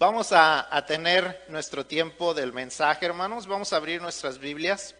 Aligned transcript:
Vamos 0.00 0.32
a, 0.32 0.82
tener 0.86 1.44
nuestro 1.48 1.84
tiempo 1.84 2.32
del 2.32 2.54
mensaje, 2.54 3.04
hermanos. 3.04 3.46
Vamos 3.46 3.74
a 3.74 3.76
abrir 3.76 4.00
nuestras 4.00 4.38
Biblias. 4.38 4.94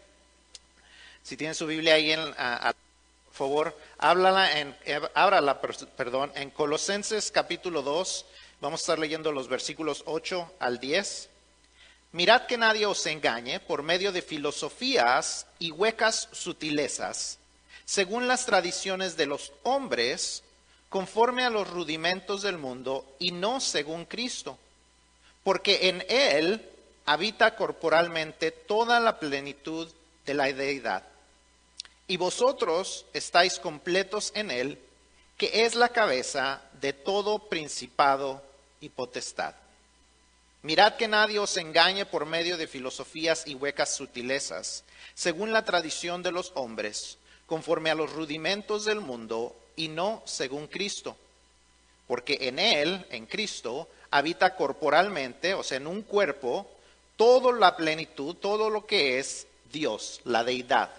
Si 1.22 1.38
tienen 1.38 1.54
su 1.54 1.66
Biblia 1.66 1.94
ahí, 1.94 2.12
en, 2.12 2.20
por 2.22 3.32
favor, 3.32 3.78
háblala 3.96 4.58
en, 4.60 4.76
eh, 4.84 5.00
ábrala, 5.14 5.58
per- 5.62 5.88
perdón, 5.96 6.30
en 6.34 6.50
Colosenses 6.50 7.30
capítulo 7.30 7.80
2. 7.80 8.26
Vamos 8.60 8.80
a 8.80 8.82
estar 8.82 8.98
leyendo 8.98 9.32
los 9.32 9.48
versículos 9.48 10.02
8 10.04 10.52
al 10.58 10.78
10. 10.78 11.30
Mirad 12.12 12.44
que 12.44 12.58
nadie 12.58 12.84
os 12.84 13.06
engañe 13.06 13.58
por 13.58 13.82
medio 13.82 14.12
de 14.12 14.20
filosofías 14.20 15.46
y 15.58 15.70
huecas 15.70 16.28
sutilezas, 16.32 17.38
según 17.86 18.28
las 18.28 18.44
tradiciones 18.44 19.16
de 19.16 19.24
los 19.24 19.50
hombres, 19.62 20.42
conforme 20.90 21.42
a 21.46 21.48
los 21.48 21.70
rudimentos 21.70 22.42
del 22.42 22.58
mundo 22.58 23.16
y 23.18 23.32
no 23.32 23.60
según 23.60 24.04
Cristo. 24.04 24.58
Porque 25.42 25.88
en 25.88 26.04
Él 26.08 26.68
habita 27.06 27.56
corporalmente 27.56 28.50
toda 28.50 29.00
la 29.00 29.18
plenitud 29.18 29.88
de 30.26 30.34
la 30.34 30.52
deidad. 30.52 31.04
Y 32.06 32.16
vosotros 32.16 33.06
estáis 33.12 33.58
completos 33.58 34.32
en 34.34 34.50
Él, 34.50 34.78
que 35.36 35.64
es 35.64 35.74
la 35.74 35.88
cabeza 35.88 36.62
de 36.80 36.92
todo 36.92 37.38
principado 37.48 38.42
y 38.80 38.88
potestad. 38.90 39.54
Mirad 40.62 40.96
que 40.96 41.08
nadie 41.08 41.38
os 41.38 41.56
engañe 41.56 42.04
por 42.04 42.26
medio 42.26 42.58
de 42.58 42.66
filosofías 42.66 43.46
y 43.46 43.54
huecas 43.54 43.94
sutilezas, 43.94 44.84
según 45.14 45.52
la 45.52 45.64
tradición 45.64 46.22
de 46.22 46.32
los 46.32 46.52
hombres, 46.54 47.16
conforme 47.46 47.90
a 47.90 47.94
los 47.94 48.12
rudimentos 48.12 48.84
del 48.84 49.00
mundo 49.00 49.56
y 49.74 49.88
no 49.88 50.22
según 50.26 50.66
Cristo. 50.66 51.16
Porque 52.10 52.38
en 52.40 52.58
Él, 52.58 53.06
en 53.10 53.26
Cristo, 53.26 53.88
habita 54.10 54.56
corporalmente, 54.56 55.54
o 55.54 55.62
sea, 55.62 55.76
en 55.76 55.86
un 55.86 56.02
cuerpo, 56.02 56.68
toda 57.14 57.52
la 57.52 57.76
plenitud, 57.76 58.34
todo 58.34 58.68
lo 58.68 58.84
que 58.84 59.20
es 59.20 59.46
Dios, 59.72 60.20
la 60.24 60.42
deidad. 60.42 60.90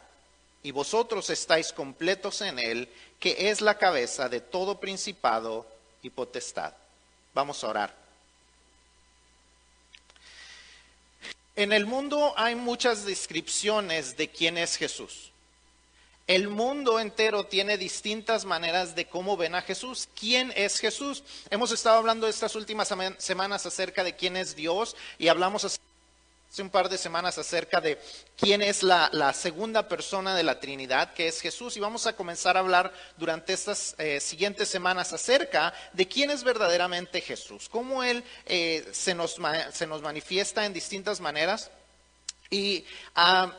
Y 0.64 0.72
vosotros 0.72 1.30
estáis 1.30 1.73
completos 1.73 2.40
en 2.40 2.59
Él, 2.59 2.88
que 3.20 3.50
es 3.50 3.59
la 3.59 3.78
cabeza 3.78 4.30
de 4.30 4.40
todo 4.40 4.80
principado 4.80 5.68
y 6.02 6.12
potestad. 6.12 6.72
Vamos 7.34 7.62
a 7.66 7.68
orar. 7.68 7.96
En 11.58 11.73
el 11.73 11.86
mundo 11.86 12.34
hay 12.38 12.56
muchas 12.56 13.03
descripciones 13.03 14.16
de 14.16 14.30
quién 14.30 14.58
es 14.58 14.78
Jesús. 14.78 15.31
El 16.32 16.48
mundo 16.48 16.98
entero 16.98 17.44
tiene 17.44 17.78
distintas 17.78 18.46
maneras 18.46 18.96
de 18.96 19.06
cómo 19.06 19.36
ven 19.36 19.54
a 19.54 19.62
Jesús. 19.62 20.08
¿Quién 20.18 20.54
es 20.56 20.80
Jesús? 20.80 21.26
Hemos 21.50 21.74
estado 21.74 21.98
hablando 21.98 22.26
estas 22.26 22.56
últimas 22.56 22.88
sema- 22.88 23.20
semanas 23.20 23.66
acerca 23.66 24.02
de 24.02 24.16
quién 24.16 24.38
es 24.38 24.56
Dios 24.56 24.96
y 25.18 25.28
hablamos 25.28 25.66
hace 25.66 25.78
un 26.59 26.70
par 26.70 26.88
de 26.88 26.98
semanas 26.98 27.38
acerca 27.38 27.82
de 27.82 28.00
quién 28.38 28.62
es 28.62 28.82
la, 28.82 29.34
segunda 29.34 29.90
persona 29.90 30.34
de 30.34 30.44
la 30.44 30.62
Trinidad, 30.62 31.14
que 31.14 31.28
es 31.28 31.42
Jesús. 31.42 31.76
Y 31.76 31.82
vamos 31.82 32.08
a 32.08 32.16
comenzar 32.16 32.56
a 32.56 32.62
hablar 32.62 32.94
durante 33.18 33.52
estas 33.52 33.94
eh, 33.98 34.22
siguientes 34.22 34.70
semanas 34.70 35.12
acerca 35.12 35.74
de 35.92 36.08
quién 36.08 36.32
es 36.32 36.46
verdaderamente 36.46 37.20
Jesús, 37.20 37.68
cómo 37.68 38.06
Él 38.06 38.24
eh, 38.46 38.88
se, 38.94 39.14
nos, 39.14 39.36
se 39.74 39.86
nos 39.86 40.02
manifiesta 40.02 40.66
en 40.66 40.72
distintas 40.72 41.20
maneras. 41.20 41.70
Y 42.50 42.86
ah, 43.16 43.54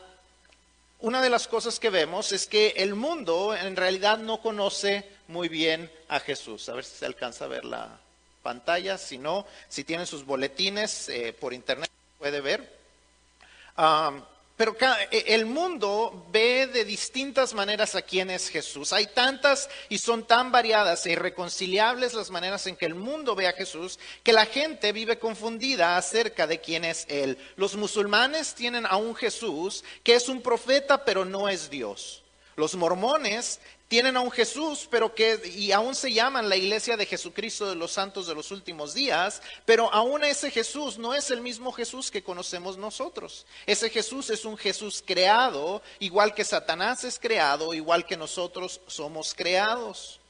una 1.02 1.20
de 1.20 1.30
las 1.30 1.48
cosas 1.48 1.80
que 1.80 1.90
vemos 1.90 2.32
es 2.32 2.46
que 2.46 2.74
el 2.76 2.94
mundo 2.94 3.54
en 3.54 3.76
realidad 3.76 4.18
no 4.18 4.40
conoce 4.40 5.04
muy 5.28 5.48
bien 5.48 5.90
a 6.08 6.20
Jesús. 6.20 6.68
A 6.68 6.74
ver 6.74 6.84
si 6.84 6.96
se 6.96 7.06
alcanza 7.06 7.44
a 7.44 7.48
ver 7.48 7.64
la 7.64 8.00
pantalla. 8.42 8.96
Si 8.98 9.18
no, 9.18 9.44
si 9.68 9.82
tienen 9.82 10.06
sus 10.06 10.24
boletines 10.24 11.08
eh, 11.08 11.32
por 11.32 11.52
internet, 11.52 11.90
puede 12.18 12.40
ver. 12.40 12.78
Um, 13.76 14.22
pero 14.56 14.76
e- 15.10 15.24
el 15.28 15.46
mundo 15.46 16.26
ve 16.30 16.66
de 16.66 16.84
distintas 16.84 17.54
maneras 17.54 17.94
a 17.94 18.02
quién 18.02 18.30
es 18.30 18.48
Jesús. 18.48 18.92
Hay 18.92 19.06
tantas 19.06 19.68
y 19.88 19.98
son 19.98 20.26
tan 20.26 20.52
variadas 20.52 21.06
e 21.06 21.12
irreconciliables 21.12 22.14
las 22.14 22.30
maneras 22.30 22.66
en 22.66 22.76
que 22.76 22.86
el 22.86 22.94
mundo 22.94 23.34
ve 23.34 23.48
a 23.48 23.52
Jesús 23.52 23.98
que 24.22 24.32
la 24.32 24.46
gente 24.46 24.92
vive 24.92 25.18
confundida 25.18 25.96
acerca 25.96 26.46
de 26.46 26.60
quién 26.60 26.84
es 26.84 27.06
Él. 27.08 27.38
Los 27.56 27.76
musulmanes 27.76 28.54
tienen 28.54 28.86
a 28.86 28.96
un 28.96 29.14
Jesús 29.14 29.84
que 30.04 30.14
es 30.14 30.28
un 30.28 30.42
profeta 30.42 31.04
pero 31.04 31.24
no 31.24 31.48
es 31.48 31.70
Dios. 31.70 32.22
Los 32.56 32.74
mormones 32.74 33.60
tienen 33.92 34.16
a 34.16 34.22
un 34.22 34.30
Jesús, 34.30 34.88
pero 34.90 35.14
que 35.14 35.38
y 35.54 35.70
aún 35.70 35.94
se 35.94 36.10
llaman 36.10 36.48
la 36.48 36.56
iglesia 36.56 36.96
de 36.96 37.04
Jesucristo 37.04 37.68
de 37.68 37.74
los 37.74 37.92
santos 37.92 38.26
de 38.26 38.34
los 38.34 38.50
últimos 38.50 38.94
días, 38.94 39.42
pero 39.66 39.92
aún 39.92 40.24
ese 40.24 40.50
Jesús 40.50 40.96
no 40.96 41.12
es 41.12 41.30
el 41.30 41.42
mismo 41.42 41.72
Jesús 41.72 42.10
que 42.10 42.22
conocemos 42.22 42.78
nosotros. 42.78 43.44
Ese 43.66 43.90
Jesús 43.90 44.30
es 44.30 44.46
un 44.46 44.56
Jesús 44.56 45.04
creado, 45.06 45.82
igual 45.98 46.32
que 46.34 46.42
Satanás 46.42 47.04
es 47.04 47.18
creado, 47.18 47.74
igual 47.74 48.06
que 48.06 48.16
nosotros 48.16 48.80
somos 48.86 49.34
creados. 49.34 50.20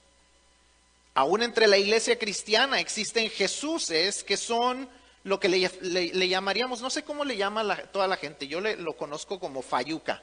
Aún 1.14 1.40
entre 1.44 1.68
la 1.68 1.78
iglesia 1.78 2.18
cristiana 2.18 2.80
existen 2.80 3.30
Jesuses 3.30 4.24
que 4.24 4.36
son 4.36 4.88
lo 5.22 5.38
que 5.38 5.48
le, 5.48 5.70
le- 5.82 6.28
llamaríamos, 6.28 6.80
no 6.80 6.90
sé 6.90 7.04
cómo 7.04 7.24
le 7.24 7.36
llama 7.36 7.62
la- 7.62 7.76
toda 7.92 8.08
la 8.08 8.16
gente, 8.16 8.48
yo 8.48 8.60
le- 8.60 8.74
lo 8.74 8.94
conozco 8.96 9.38
como 9.38 9.62
fayuca, 9.62 10.20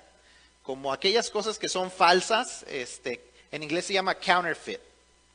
como 0.69 0.93
aquellas 0.93 1.31
cosas 1.31 1.57
que 1.57 1.67
son 1.67 1.89
falsas, 1.89 2.63
este, 2.67 3.25
en 3.51 3.63
inglés 3.63 3.85
se 3.85 3.93
llama 3.93 4.13
counterfeit, 4.13 4.79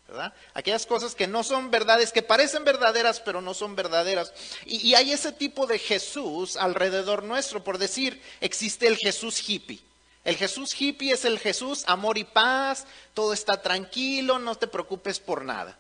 ¿verdad? 0.07 0.33
Aquellas 0.55 0.87
cosas 0.87 1.17
que 1.17 1.27
no 1.27 1.43
son 1.43 1.73
verdades, 1.73 2.13
que 2.13 2.23
parecen 2.23 2.63
verdaderas, 2.63 3.19
pero 3.19 3.41
no 3.41 3.53
son 3.53 3.75
verdaderas. 3.75 4.33
Y, 4.65 4.77
y 4.87 4.95
hay 4.95 5.11
ese 5.11 5.33
tipo 5.33 5.67
de 5.67 5.81
Jesús 5.81 6.57
alrededor 6.57 7.25
nuestro, 7.25 7.65
por 7.65 7.79
decir, 7.79 8.23
existe 8.41 8.87
el 8.87 8.97
Jesús 8.97 9.43
hippie. 9.49 9.81
El 10.23 10.37
Jesús 10.37 10.81
hippie 10.81 11.13
es 11.13 11.25
el 11.25 11.41
Jesús 11.41 11.83
amor 11.89 12.17
y 12.17 12.23
paz, 12.23 12.87
todo 13.13 13.33
está 13.33 13.61
tranquilo, 13.61 14.39
no 14.39 14.55
te 14.55 14.69
preocupes 14.69 15.19
por 15.19 15.45
nada. 15.45 15.77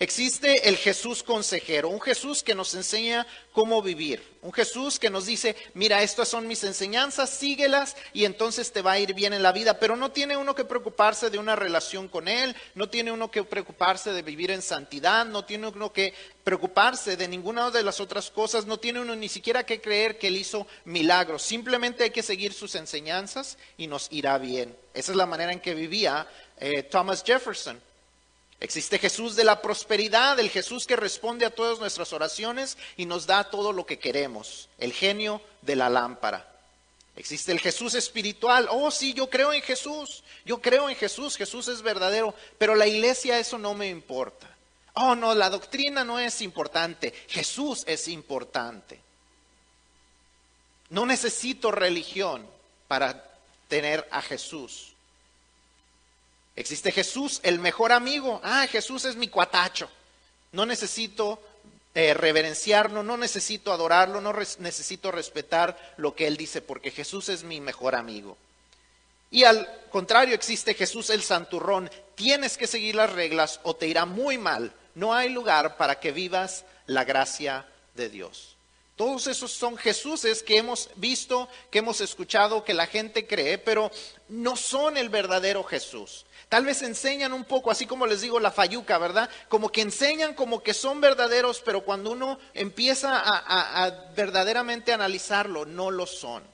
Existe 0.00 0.68
el 0.68 0.76
Jesús 0.76 1.22
consejero, 1.22 1.88
un 1.88 2.00
Jesús 2.00 2.42
que 2.42 2.54
nos 2.54 2.74
enseña 2.74 3.26
cómo 3.52 3.80
vivir, 3.80 4.22
un 4.42 4.52
Jesús 4.52 4.98
que 4.98 5.08
nos 5.08 5.26
dice, 5.26 5.54
mira, 5.74 6.02
estas 6.02 6.28
son 6.28 6.48
mis 6.48 6.64
enseñanzas, 6.64 7.30
síguelas 7.30 7.96
y 8.12 8.24
entonces 8.24 8.72
te 8.72 8.82
va 8.82 8.92
a 8.92 8.98
ir 8.98 9.14
bien 9.14 9.32
en 9.32 9.42
la 9.42 9.52
vida, 9.52 9.78
pero 9.78 9.94
no 9.94 10.10
tiene 10.10 10.36
uno 10.36 10.56
que 10.56 10.64
preocuparse 10.64 11.30
de 11.30 11.38
una 11.38 11.54
relación 11.54 12.08
con 12.08 12.26
Él, 12.26 12.56
no 12.74 12.88
tiene 12.88 13.12
uno 13.12 13.30
que 13.30 13.44
preocuparse 13.44 14.12
de 14.12 14.22
vivir 14.22 14.50
en 14.50 14.62
santidad, 14.62 15.24
no 15.26 15.44
tiene 15.44 15.68
uno 15.68 15.92
que 15.92 16.12
preocuparse 16.42 17.16
de 17.16 17.28
ninguna 17.28 17.70
de 17.70 17.84
las 17.84 18.00
otras 18.00 18.30
cosas, 18.30 18.66
no 18.66 18.78
tiene 18.78 19.00
uno 19.00 19.14
ni 19.14 19.28
siquiera 19.28 19.64
que 19.64 19.80
creer 19.80 20.18
que 20.18 20.26
Él 20.26 20.36
hizo 20.36 20.66
milagros, 20.84 21.42
simplemente 21.42 22.02
hay 22.02 22.10
que 22.10 22.24
seguir 22.24 22.52
sus 22.52 22.74
enseñanzas 22.74 23.58
y 23.76 23.86
nos 23.86 24.08
irá 24.10 24.38
bien. 24.38 24.76
Esa 24.92 25.12
es 25.12 25.16
la 25.16 25.26
manera 25.26 25.52
en 25.52 25.60
que 25.60 25.74
vivía 25.74 26.26
eh, 26.58 26.82
Thomas 26.82 27.22
Jefferson. 27.24 27.80
Existe 28.60 28.98
Jesús 28.98 29.36
de 29.36 29.44
la 29.44 29.60
prosperidad, 29.60 30.38
el 30.38 30.50
Jesús 30.50 30.86
que 30.86 30.96
responde 30.96 31.44
a 31.44 31.54
todas 31.54 31.78
nuestras 31.78 32.12
oraciones 32.12 32.78
y 32.96 33.04
nos 33.04 33.26
da 33.26 33.50
todo 33.50 33.72
lo 33.72 33.84
que 33.84 33.98
queremos, 33.98 34.68
el 34.78 34.92
genio 34.92 35.42
de 35.62 35.76
la 35.76 35.90
lámpara. 35.90 36.50
Existe 37.16 37.52
el 37.52 37.60
Jesús 37.60 37.94
espiritual, 37.94 38.68
oh 38.70 38.90
sí, 38.90 39.14
yo 39.14 39.30
creo 39.30 39.52
en 39.52 39.62
Jesús, 39.62 40.24
yo 40.44 40.60
creo 40.60 40.88
en 40.88 40.96
Jesús, 40.96 41.36
Jesús 41.36 41.68
es 41.68 41.82
verdadero, 41.82 42.34
pero 42.58 42.74
la 42.74 42.86
iglesia 42.86 43.38
eso 43.38 43.58
no 43.58 43.74
me 43.74 43.88
importa. 43.88 44.48
Oh 44.94 45.14
no, 45.14 45.34
la 45.34 45.50
doctrina 45.50 46.04
no 46.04 46.18
es 46.18 46.40
importante, 46.40 47.12
Jesús 47.28 47.84
es 47.86 48.08
importante. 48.08 49.00
No 50.90 51.06
necesito 51.06 51.70
religión 51.70 52.46
para 52.88 53.24
tener 53.68 54.06
a 54.10 54.22
Jesús. 54.22 54.93
Existe 56.56 56.92
Jesús, 56.92 57.40
el 57.42 57.58
mejor 57.58 57.92
amigo. 57.92 58.40
Ah, 58.44 58.66
Jesús 58.70 59.04
es 59.04 59.16
mi 59.16 59.28
cuatacho. 59.28 59.88
No 60.52 60.66
necesito 60.66 61.40
eh, 61.94 62.14
reverenciarlo, 62.14 63.02
no 63.02 63.16
necesito 63.16 63.72
adorarlo, 63.72 64.20
no 64.20 64.32
necesito 64.32 65.10
respetar 65.10 65.94
lo 65.96 66.14
que 66.14 66.26
Él 66.26 66.36
dice, 66.36 66.62
porque 66.62 66.90
Jesús 66.90 67.28
es 67.28 67.42
mi 67.42 67.60
mejor 67.60 67.94
amigo. 67.94 68.36
Y 69.30 69.42
al 69.42 69.68
contrario, 69.90 70.34
existe 70.34 70.74
Jesús 70.74 71.10
el 71.10 71.22
santurrón. 71.22 71.90
Tienes 72.14 72.56
que 72.56 72.68
seguir 72.68 72.94
las 72.94 73.12
reglas 73.12 73.58
o 73.64 73.74
te 73.74 73.88
irá 73.88 74.04
muy 74.04 74.38
mal. 74.38 74.72
No 74.94 75.12
hay 75.12 75.28
lugar 75.30 75.76
para 75.76 75.98
que 75.98 76.12
vivas 76.12 76.64
la 76.86 77.02
gracia 77.02 77.66
de 77.94 78.08
Dios. 78.08 78.53
Todos 78.96 79.26
esos 79.26 79.50
son 79.50 79.76
Jesuses 79.76 80.42
que 80.42 80.56
hemos 80.56 80.88
visto, 80.94 81.48
que 81.70 81.80
hemos 81.80 82.00
escuchado, 82.00 82.62
que 82.62 82.74
la 82.74 82.86
gente 82.86 83.26
cree, 83.26 83.58
pero 83.58 83.90
no 84.28 84.54
son 84.56 84.96
el 84.96 85.08
verdadero 85.08 85.64
Jesús. 85.64 86.24
Tal 86.48 86.64
vez 86.64 86.82
enseñan 86.82 87.32
un 87.32 87.44
poco, 87.44 87.72
así 87.72 87.86
como 87.86 88.06
les 88.06 88.20
digo, 88.20 88.38
la 88.38 88.52
fayuca, 88.52 88.96
¿verdad? 88.98 89.28
Como 89.48 89.70
que 89.72 89.80
enseñan 89.80 90.34
como 90.34 90.62
que 90.62 90.74
son 90.74 91.00
verdaderos, 91.00 91.60
pero 91.64 91.82
cuando 91.84 92.12
uno 92.12 92.38
empieza 92.52 93.18
a, 93.18 93.84
a- 93.84 93.90
verdaderamente 94.14 94.92
analizarlo, 94.92 95.64
no 95.64 95.90
lo 95.90 96.06
son. 96.06 96.44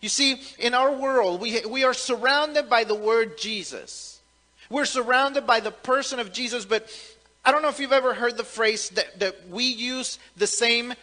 You 0.00 0.08
see, 0.08 0.40
in 0.58 0.74
our 0.74 0.90
world, 0.92 1.42
we, 1.42 1.60
we 1.66 1.84
are 1.84 1.94
surrounded 1.94 2.70
by 2.70 2.84
the 2.84 2.94
word 2.94 3.36
Jesus. 3.38 4.20
We're 4.70 4.86
surrounded 4.86 5.46
by 5.46 5.60
the 5.60 5.70
person 5.72 6.18
of 6.18 6.32
Jesus, 6.32 6.64
but 6.64 6.88
I 7.44 7.52
don't 7.52 7.60
know 7.60 7.68
if 7.68 7.78
you've 7.78 7.92
ever 7.92 8.14
heard 8.14 8.38
the 8.38 8.44
phrase 8.44 8.88
that, 8.94 9.20
that 9.20 9.34
we 9.50 9.64
use 9.64 10.18
the 10.36 10.46
same 10.46 10.94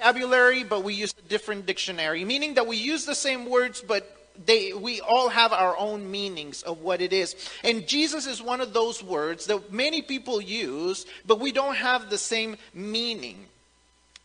vocabulary, 0.00 0.64
but 0.64 0.82
we 0.82 0.94
use 0.94 1.14
a 1.18 1.28
different 1.28 1.66
dictionary, 1.66 2.24
meaning 2.24 2.54
that 2.54 2.66
we 2.66 2.76
use 2.76 3.04
the 3.04 3.14
same 3.14 3.46
words, 3.46 3.82
but 3.86 4.16
they, 4.46 4.72
we 4.72 5.00
all 5.00 5.28
have 5.28 5.52
our 5.52 5.76
own 5.76 6.10
meanings 6.10 6.62
of 6.62 6.80
what 6.80 7.00
it 7.00 7.12
is. 7.12 7.36
And 7.62 7.86
Jesus 7.86 8.26
is 8.26 8.42
one 8.42 8.60
of 8.60 8.72
those 8.72 9.02
words 9.02 9.46
that 9.46 9.72
many 9.72 10.02
people 10.02 10.40
use, 10.40 11.04
but 11.26 11.40
we 11.40 11.52
don't 11.52 11.76
have 11.76 12.08
the 12.08 12.18
same 12.18 12.56
meaning. 12.72 13.44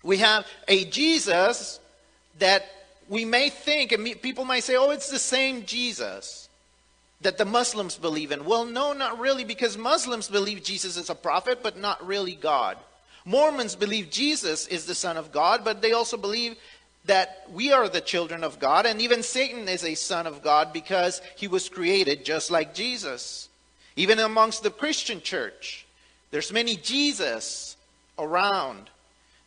We 0.04 0.18
have 0.18 0.46
a 0.68 0.86
Jesus 0.86 1.80
that 2.40 2.66
we 3.10 3.26
may 3.26 3.50
think, 3.50 3.92
and 3.92 4.22
people 4.22 4.46
might 4.46 4.64
say, 4.64 4.76
oh, 4.76 4.92
it's 4.92 5.10
the 5.10 5.20
same 5.20 5.66
Jesus 5.66 6.50
that 7.22 7.38
the 7.38 7.46
Muslims 7.46 7.98
believe 7.98 8.32
in. 8.32 8.46
Well, 8.46 8.66
no, 8.66 8.94
not 8.94 9.20
really, 9.20 9.44
because 9.44 9.78
Muslims 9.78 10.30
believe 10.30 10.64
Jesus 10.64 10.96
is 10.98 11.10
a 11.10 11.16
prophet, 11.16 11.60
but 11.64 11.78
not 11.78 12.06
really 12.06 12.36
God. 12.36 12.78
Mormons 13.26 13.76
believe 13.76 14.10
Jesus 14.10 14.68
is 14.68 14.86
the 14.86 14.96
Son 14.96 15.18
of 15.18 15.32
God, 15.32 15.66
but 15.66 15.82
they 15.82 15.92
also 15.92 16.16
believe 16.16 16.56
that 17.06 17.46
we 17.52 17.72
are 17.72 17.88
the 17.88 18.02
children 18.02 18.44
of 18.44 18.60
God, 18.60 18.86
and 18.86 19.02
even 19.02 19.24
Satan 19.24 19.68
is 19.68 19.84
a 19.84 19.96
son 19.96 20.26
of 20.26 20.42
God 20.42 20.74
because 20.74 21.22
he 21.36 21.48
was 21.48 21.70
created 21.70 22.26
just 22.26 22.50
like 22.50 22.74
Jesus. 22.74 23.50
Even 23.96 24.20
amongst 24.20 24.64
the 24.64 24.72
Christian 24.72 25.22
church, 25.22 25.86
there's 26.32 26.52
many 26.52 26.76
Jesus 26.76 27.78
around 28.18 28.90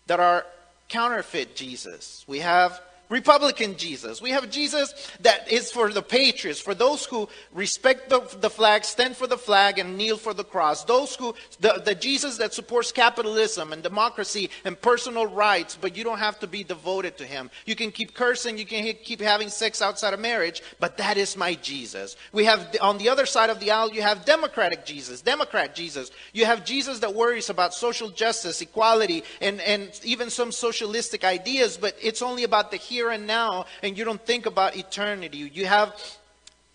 that 0.07 0.21
are 0.21 0.47
counterfeit 0.89 1.57
Jesus. 1.57 2.25
We 2.27 2.39
have 2.39 2.81
Republican 3.08 3.76
Jesus. 3.76 4.20
We 4.20 4.31
have 4.31 4.50
Jesus 4.50 4.93
that 5.20 5.50
is 5.50 5.72
for 5.72 5.90
the 5.90 6.02
patriots, 6.02 6.60
for 6.60 6.75
those 6.75 7.05
who 7.06 7.28
respect 7.52 8.10
the, 8.10 8.20
the 8.40 8.50
flag, 8.50 8.84
stand 8.84 9.16
for 9.16 9.26
the 9.26 9.38
flag, 9.38 9.78
and 9.78 9.96
kneel 9.96 10.16
for 10.16 10.34
the 10.34 10.44
cross. 10.44 10.84
Those 10.84 11.14
who, 11.16 11.34
the, 11.60 11.82
the 11.84 11.94
Jesus 11.94 12.37
that 12.38 12.52
supports 12.52 12.93
capitalism 12.93 13.72
and 13.72 13.82
democracy 13.82 14.50
and 14.64 14.81
personal 14.81 15.26
rights, 15.26 15.78
but 15.81 15.96
you 15.96 16.05
don't 16.05 16.19
have 16.19 16.38
to 16.40 16.46
be 16.46 16.62
devoted 16.64 17.16
to 17.19 17.25
him. 17.25 17.50
You 17.64 17.76
can 17.76 17.90
keep 17.90 18.14
cursing, 18.14 18.58
you 18.58 18.66
can 18.66 18.94
keep 19.02 19.20
having 19.20 19.49
sex 19.49 19.81
outside 19.81 20.12
of 20.12 20.20
marriage, 20.20 20.62
but 20.78 20.96
that 20.99 21.16
is 21.16 21.37
my 21.37 21.55
Jesus. 21.55 22.16
We 22.32 22.44
have, 22.44 22.76
on 22.81 22.99
the 22.99 23.08
other 23.08 23.26
side 23.26 23.50
of 23.50 23.60
the 23.60 23.70
aisle, 23.70 23.90
you 23.90 24.02
have 24.02 24.25
Democratic 24.25 24.84
Jesus, 24.84 25.22
Democrat 25.22 25.75
Jesus. 25.75 26.10
You 26.32 26.44
have 26.44 26.64
Jesus 26.64 26.99
that 27.00 27.14
worries 27.14 27.49
about 27.49 27.72
social 27.72 28.10
justice, 28.10 28.60
equality, 28.60 29.25
and, 29.40 29.60
and 29.62 29.99
even 30.05 30.31
some 30.31 30.52
socialistic 30.52 31.25
ideas, 31.25 31.76
but 31.76 31.96
it's 32.02 32.22
only 32.22 32.44
about 32.44 32.70
the 32.70 32.76
here 32.76 32.98
here 32.99 33.11
and 33.11 33.29
now 33.29 33.65
and 33.83 33.97
you 33.97 34.05
don't 34.05 34.25
think 34.27 34.47
about 34.47 34.77
eternity. 34.77 35.39
You 35.39 35.67
have 35.67 35.95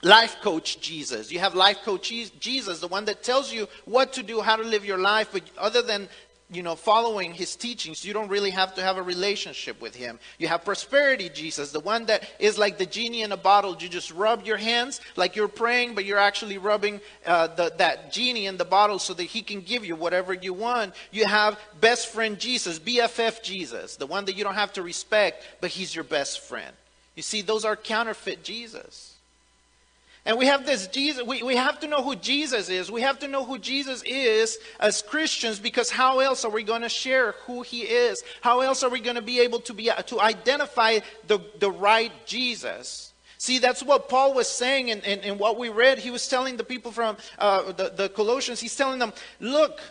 life 0.02 0.38
coach 0.42 0.80
Jesus. 0.80 1.32
You 1.34 1.40
have 1.40 1.54
life 1.54 1.80
coach 1.84 2.14
Jesus, 2.40 2.80
the 2.80 2.88
one 2.88 3.06
that 3.06 3.24
tells 3.24 3.52
you 3.52 3.68
what 3.84 4.14
to 4.14 4.24
do, 4.24 4.40
how 4.40 4.56
to 4.56 4.64
live 4.64 4.86
your 4.86 4.98
life, 4.98 5.30
but 5.34 5.44
other 5.58 5.82
than 5.82 6.08
you 6.52 6.62
know, 6.62 6.76
following 6.76 7.34
his 7.34 7.56
teachings, 7.56 8.06
you 8.06 8.14
don't 8.14 8.30
really 8.30 8.52
have 8.52 8.76
to 8.76 8.82
have 8.82 8.98
a 8.98 9.02
relationship 9.02 9.82
with 9.82 9.96
him. 9.96 10.20
You 10.38 10.48
have 10.48 10.64
prosperity 10.64 11.30
Jesus, 11.30 11.72
the 11.72 11.80
one 11.80 12.06
that 12.06 12.30
is 12.40 12.58
like 12.58 12.78
the 12.78 12.86
genie 12.86 13.22
in 13.22 13.32
a 13.32 13.38
bottle. 13.38 13.76
You 13.80 13.90
just 13.90 14.12
rub 14.12 14.46
your 14.46 14.58
hands 14.58 15.02
like 15.16 15.36
you're 15.36 15.48
praying, 15.48 15.96
but 15.96 16.06
you're 16.06 16.20
actually 16.20 16.58
rubbing 16.58 17.02
uh, 17.26 17.48
the, 17.48 17.74
that 17.78 18.12
genie 18.12 18.46
in 18.46 18.58
the 18.58 18.66
bottle 18.66 19.00
so 19.00 19.14
that 19.14 19.24
he 19.24 19.42
can 19.42 19.62
give 19.62 19.86
you 19.86 19.96
whatever 19.96 20.34
you 20.34 20.54
want. 20.54 20.94
You 21.12 21.26
have 21.26 21.60
best 21.80 22.08
friend 22.08 22.38
Jesus, 22.38 22.80
BFF 22.80 23.42
Jesus, 23.42 23.96
the 23.96 24.08
one 24.08 24.26
that 24.26 24.36
you 24.36 24.44
don't 24.44 24.56
have 24.56 24.74
to 24.74 24.84
respect, 24.84 25.44
but 25.62 25.72
he's 25.72 25.96
your 25.96 26.04
best 26.04 26.42
friend. 26.42 26.76
You 27.16 27.24
see, 27.24 27.42
those 27.42 27.66
are 27.66 27.76
counterfeit 27.76 28.44
Jesus. 28.44 29.14
And 30.26 30.38
we 30.38 30.46
have 30.46 30.66
this 30.66 30.88
Jesus, 30.88 31.24
we, 31.24 31.44
we 31.44 31.58
have 31.58 31.82
to 31.82 31.88
know 31.88 32.02
who 32.02 32.16
Jesus 32.16 32.70
is. 32.70 32.90
We 32.90 33.02
have 33.02 33.20
to 33.20 33.28
know 33.28 33.44
who 33.44 33.58
Jesus 33.58 34.02
is 34.04 34.58
as 34.80 35.02
Christians 35.02 35.60
because 35.60 35.90
how 35.90 36.20
else 36.20 36.46
are 36.46 36.52
we 36.52 36.64
going 36.64 36.84
to 36.84 36.90
share 36.90 37.34
who 37.46 37.62
he 37.62 37.82
is? 37.82 38.24
How 38.42 38.62
else 38.62 38.84
are 38.84 38.90
we 38.90 39.02
going 39.02 39.18
to 39.18 39.22
be 39.22 39.42
able 39.42 39.60
to 39.62 39.74
be 39.74 39.92
to 40.08 40.22
identify 40.22 41.00
the, 41.28 41.40
the 41.60 41.70
right 41.70 42.12
Jesus? 42.26 43.12
See, 43.38 43.60
that's 43.60 43.84
what 43.84 44.08
Paul 44.08 44.34
was 44.34 44.48
saying 44.48 44.88
in, 44.88 45.02
in, 45.02 45.20
in 45.20 45.38
what 45.38 45.60
we 45.60 45.68
read. 45.68 46.00
He 46.00 46.12
was 46.12 46.26
telling 46.30 46.56
the 46.56 46.64
people 46.64 46.94
from 46.94 47.18
uh, 47.38 47.74
the, 47.74 47.90
the 47.90 48.08
Colossians, 48.08 48.62
he's 48.62 48.76
telling 48.76 49.00
them, 49.00 49.12
look, 49.42 49.82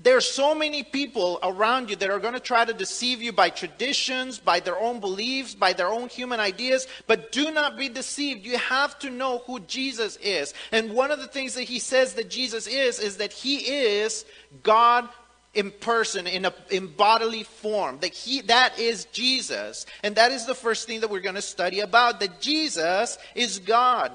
there's 0.00 0.30
so 0.30 0.54
many 0.54 0.84
people 0.84 1.40
around 1.42 1.90
you 1.90 1.96
that 1.96 2.08
are 2.08 2.20
going 2.20 2.34
to 2.34 2.40
try 2.40 2.64
to 2.64 2.72
deceive 2.72 3.20
you 3.20 3.32
by 3.32 3.50
traditions, 3.50 4.38
by 4.38 4.60
their 4.60 4.78
own 4.78 5.00
beliefs, 5.00 5.54
by 5.54 5.72
their 5.72 5.88
own 5.88 6.08
human 6.08 6.38
ideas, 6.38 6.86
but 7.08 7.32
do 7.32 7.50
not 7.50 7.76
be 7.76 7.88
deceived. 7.88 8.46
You 8.46 8.58
have 8.58 8.98
to 9.00 9.10
know 9.10 9.38
who 9.46 9.58
Jesus 9.60 10.16
is. 10.22 10.54
And 10.70 10.92
one 10.92 11.10
of 11.10 11.18
the 11.18 11.26
things 11.26 11.54
that 11.54 11.64
he 11.64 11.80
says 11.80 12.14
that 12.14 12.30
Jesus 12.30 12.68
is, 12.68 13.00
is 13.00 13.16
that 13.16 13.32
he 13.32 13.56
is 13.56 14.24
God 14.62 15.08
in 15.52 15.72
person, 15.72 16.28
in, 16.28 16.44
a, 16.44 16.54
in 16.70 16.86
bodily 16.86 17.42
form. 17.42 17.98
That, 18.00 18.14
he, 18.14 18.42
that 18.42 18.78
is 18.78 19.06
Jesus. 19.06 19.84
And 20.04 20.14
that 20.14 20.30
is 20.30 20.46
the 20.46 20.54
first 20.54 20.86
thing 20.86 21.00
that 21.00 21.10
we're 21.10 21.20
going 21.20 21.34
to 21.34 21.42
study 21.42 21.80
about, 21.80 22.20
that 22.20 22.40
Jesus 22.40 23.18
is 23.34 23.58
God 23.58 24.12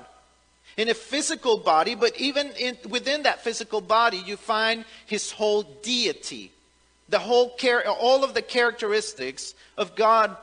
in 0.77 0.89
a 0.89 0.93
physical 0.93 1.57
body, 1.57 1.95
but 1.95 2.19
even 2.19 2.51
in, 2.59 2.77
within 2.89 3.23
that 3.23 3.43
physical 3.43 3.81
body, 3.81 4.17
you 4.17 4.37
find 4.37 4.85
his 5.05 5.31
whole 5.31 5.63
deity, 5.63 6.51
the 7.09 7.19
whole 7.19 7.55
char- 7.57 7.85
all 7.87 8.23
of 8.23 8.33
the 8.33 8.41
characteristics 8.41 9.53
of 9.77 9.95
God. 9.95 10.35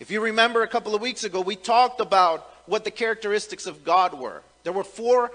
If 0.00 0.10
you 0.10 0.20
remember 0.20 0.62
a 0.62 0.68
couple 0.68 0.94
of 0.94 1.02
weeks 1.02 1.24
ago, 1.24 1.40
we 1.40 1.56
talked 1.56 2.00
about 2.00 2.48
what 2.66 2.84
the 2.84 2.90
characteristics 2.90 3.66
of 3.66 3.84
God 3.84 4.14
were. 4.14 4.42
There 4.64 4.72
were 4.72 4.84
four 4.84 5.30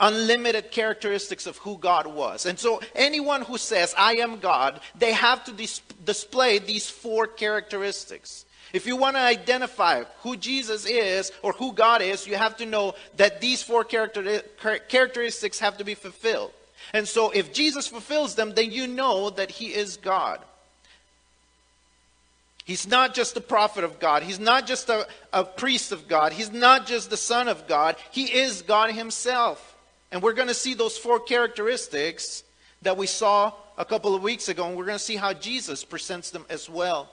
unlimited 0.00 0.70
characteristics 0.70 1.46
of 1.46 1.58
who 1.58 1.76
God 1.76 2.06
was. 2.06 2.46
And 2.46 2.58
so 2.58 2.80
anyone 2.94 3.42
who 3.42 3.58
says, 3.58 3.94
I 3.96 4.16
am 4.16 4.40
God, 4.40 4.80
they 4.98 5.12
have 5.12 5.44
to 5.44 5.52
dis- 5.52 5.82
display 6.04 6.58
these 6.58 6.88
four 6.88 7.26
characteristics. 7.26 8.46
If 8.72 8.86
you 8.86 8.96
want 8.96 9.16
to 9.16 9.20
identify 9.20 10.04
who 10.22 10.36
Jesus 10.36 10.86
is 10.86 11.32
or 11.42 11.52
who 11.52 11.72
God 11.72 12.02
is, 12.02 12.26
you 12.26 12.36
have 12.36 12.56
to 12.58 12.66
know 12.66 12.94
that 13.16 13.40
these 13.40 13.62
four 13.62 13.84
character, 13.84 14.42
characteristics 14.88 15.58
have 15.58 15.78
to 15.78 15.84
be 15.84 15.94
fulfilled. 15.94 16.52
And 16.92 17.06
so 17.06 17.30
if 17.30 17.52
Jesus 17.52 17.86
fulfills 17.86 18.34
them, 18.34 18.54
then 18.54 18.70
you 18.70 18.86
know 18.86 19.30
that 19.30 19.50
he 19.50 19.66
is 19.66 19.96
God. 19.96 20.40
He's 22.64 22.86
not 22.86 23.14
just 23.14 23.36
a 23.36 23.40
prophet 23.40 23.82
of 23.82 23.98
God. 23.98 24.22
He's 24.22 24.38
not 24.38 24.66
just 24.66 24.88
a, 24.88 25.06
a 25.32 25.42
priest 25.42 25.90
of 25.90 26.06
God. 26.06 26.32
He's 26.32 26.52
not 26.52 26.86
just 26.86 27.10
the 27.10 27.16
son 27.16 27.48
of 27.48 27.66
God. 27.66 27.96
He 28.12 28.24
is 28.24 28.62
God 28.62 28.92
himself. 28.92 29.76
And 30.12 30.22
we're 30.22 30.34
going 30.34 30.48
to 30.48 30.54
see 30.54 30.74
those 30.74 30.96
four 30.96 31.18
characteristics 31.18 32.44
that 32.82 32.96
we 32.96 33.06
saw 33.06 33.52
a 33.76 33.84
couple 33.84 34.14
of 34.14 34.22
weeks 34.22 34.48
ago, 34.48 34.66
and 34.66 34.76
we're 34.76 34.84
going 34.84 34.98
to 34.98 35.04
see 35.04 35.16
how 35.16 35.32
Jesus 35.32 35.84
presents 35.84 36.30
them 36.30 36.46
as 36.48 36.68
well. 36.68 37.08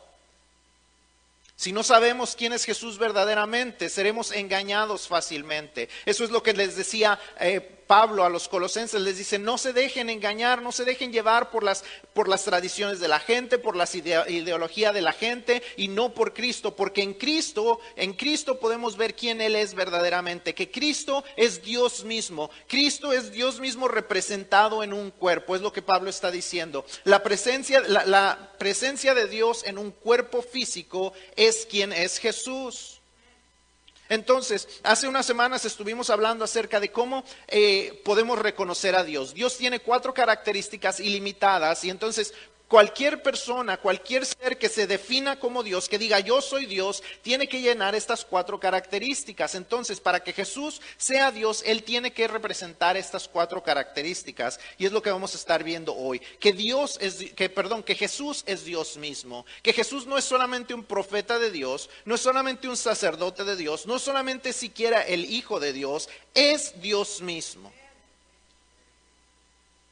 Si 1.58 1.72
no 1.72 1.82
sabemos 1.82 2.36
quién 2.36 2.54
es 2.54 2.66
Jesús 2.66 3.00
verdaderamente, 3.00 3.90
seremos 3.90 4.32
engañados 4.32 5.08
fácilmente. 5.08 5.90
Eso 6.06 6.24
es 6.24 6.30
lo 6.30 6.44
que 6.44 6.54
les 6.54 6.76
decía 6.76 7.20
eh, 7.40 7.77
Pablo 7.88 8.26
a 8.26 8.30
los 8.30 8.48
colosenses 8.48 9.02
les 9.02 9.18
dice, 9.18 9.40
no 9.40 9.58
se 9.58 9.74
dejen 9.74 10.10
engañar, 10.10 10.62
no 10.62 10.72
se 10.72 10.86
dejen 10.86 11.12
llevar 11.12 11.50
por 11.50 11.64
las, 11.64 11.84
por 12.14 12.28
las 12.28 12.44
tradiciones 12.44 13.00
de 13.00 13.08
la 13.08 13.20
gente, 13.20 13.58
por 13.58 13.76
la 13.76 13.88
ideología 14.28 14.92
de 14.92 15.02
la 15.02 15.14
gente 15.14 15.64
y 15.78 15.88
no 15.88 16.14
por 16.14 16.34
Cristo, 16.34 16.76
porque 16.76 17.02
en 17.02 17.14
Cristo, 17.14 17.80
en 17.96 18.14
Cristo 18.14 18.60
podemos 18.60 18.98
ver 18.98 19.16
quién 19.16 19.42
Él 19.42 19.56
es 19.56 19.74
verdaderamente, 19.74 20.54
que 20.54 20.70
Cristo 20.70 21.24
es 21.36 21.64
Dios 21.64 22.04
mismo, 22.04 22.50
Cristo 22.68 23.14
es 23.14 23.32
Dios 23.32 23.60
mismo 23.60 23.88
representado 23.88 24.84
en 24.84 24.94
un 24.94 25.12
cuerpo, 25.12 25.56
es 25.56 25.62
lo 25.62 25.72
que 25.72 25.82
Pablo 25.82 26.10
está 26.10 26.30
diciendo. 26.30 26.86
La 27.06 27.24
presencia, 27.24 27.82
la, 27.88 28.06
la 28.06 28.54
presencia 28.60 29.14
de 29.14 29.28
Dios 29.28 29.64
en 29.66 29.78
un 29.78 29.92
cuerpo 29.92 30.42
físico 30.42 31.14
es 31.36 31.66
quien 31.66 31.94
es 31.94 32.20
Jesús. 32.20 32.97
Entonces, 34.10 34.68
hace 34.84 35.08
unas 35.08 35.26
semanas 35.26 35.66
estuvimos 35.66 36.10
hablando 36.10 36.44
acerca 36.44 36.80
de 36.80 36.92
cómo 36.92 37.24
eh, 37.48 38.02
podemos 38.06 38.40
reconocer 38.40 38.96
a 38.96 39.04
Dios. 39.04 39.34
Dios 39.34 39.58
tiene 39.58 39.80
cuatro 39.80 40.14
características 40.14 41.00
ilimitadas 41.00 41.84
y 41.84 41.90
entonces 41.90 42.34
Cualquier 42.68 43.24
persona, 43.24 43.78
cualquier 43.78 44.26
ser 44.26 44.58
que 44.58 44.68
se 44.68 44.88
defina 44.88 45.40
como 45.40 45.64
Dios, 45.64 45.88
que 45.88 45.98
diga 45.98 46.20
yo 46.20 46.42
soy 46.42 46.66
Dios, 46.66 47.02
tiene 47.22 47.48
que 47.48 47.62
llenar 47.62 47.96
estas 47.96 48.26
cuatro 48.26 48.60
características. 48.60 49.56
Entonces, 49.56 50.02
para 50.02 50.20
que 50.20 50.34
Jesús 50.34 50.82
sea 50.98 51.32
Dios, 51.32 51.64
Él 51.66 51.84
tiene 51.84 52.12
que 52.12 52.28
representar 52.28 52.98
estas 52.98 53.30
cuatro 53.30 53.64
características. 53.64 54.60
Y 54.78 54.86
es 54.86 54.92
lo 54.92 55.02
que 55.02 55.12
vamos 55.12 55.34
a 55.34 55.38
estar 55.38 55.64
viendo 55.64 55.96
hoy. 55.96 56.20
Que 56.42 56.52
Dios 56.52 56.98
es, 57.00 57.32
que, 57.34 57.50
perdón, 57.50 57.84
que 57.84 57.96
Jesús 57.96 58.44
es 58.46 58.66
Dios 58.66 58.98
mismo. 58.98 59.46
Que 59.64 59.72
Jesús 59.72 60.06
no 60.06 60.18
es 60.18 60.26
solamente 60.26 60.74
un 60.74 60.84
profeta 60.84 61.40
de 61.40 61.52
Dios, 61.52 61.90
no 62.04 62.16
es 62.16 62.22
solamente 62.22 62.68
un 62.68 62.76
sacerdote 62.76 63.46
de 63.46 63.56
Dios, 63.56 63.86
no 63.86 63.96
es 63.96 64.02
solamente 64.02 64.52
siquiera 64.52 65.02
el 65.02 65.24
Hijo 65.24 65.62
de 65.62 65.72
Dios, 65.72 66.10
es 66.34 66.82
Dios 66.82 67.22
mismo. 67.22 67.72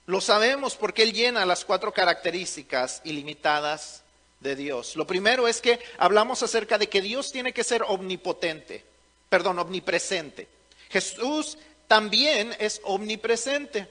Lo 0.07 0.21
sabemos 0.21 0.75
porque 0.75 1.03
Él 1.03 1.13
llena 1.13 1.45
las 1.45 1.65
cuatro 1.65 1.91
características 1.93 3.01
ilimitadas 3.05 4.03
de 4.39 4.55
Dios. 4.55 4.95
Lo 4.95 5.07
primero 5.07 5.47
es 5.47 5.61
que 5.61 5.79
hablamos 5.97 6.43
acerca 6.43 6.77
de 6.77 6.87
que 6.87 7.01
Dios 7.01 7.31
tiene 7.31 7.53
que 7.53 7.63
ser 7.63 7.83
omnipotente, 7.83 8.83
perdón, 9.29 9.59
omnipresente. 9.59 10.47
Jesús 10.89 11.57
también 11.87 12.55
es 12.59 12.81
omnipresente. 12.83 13.87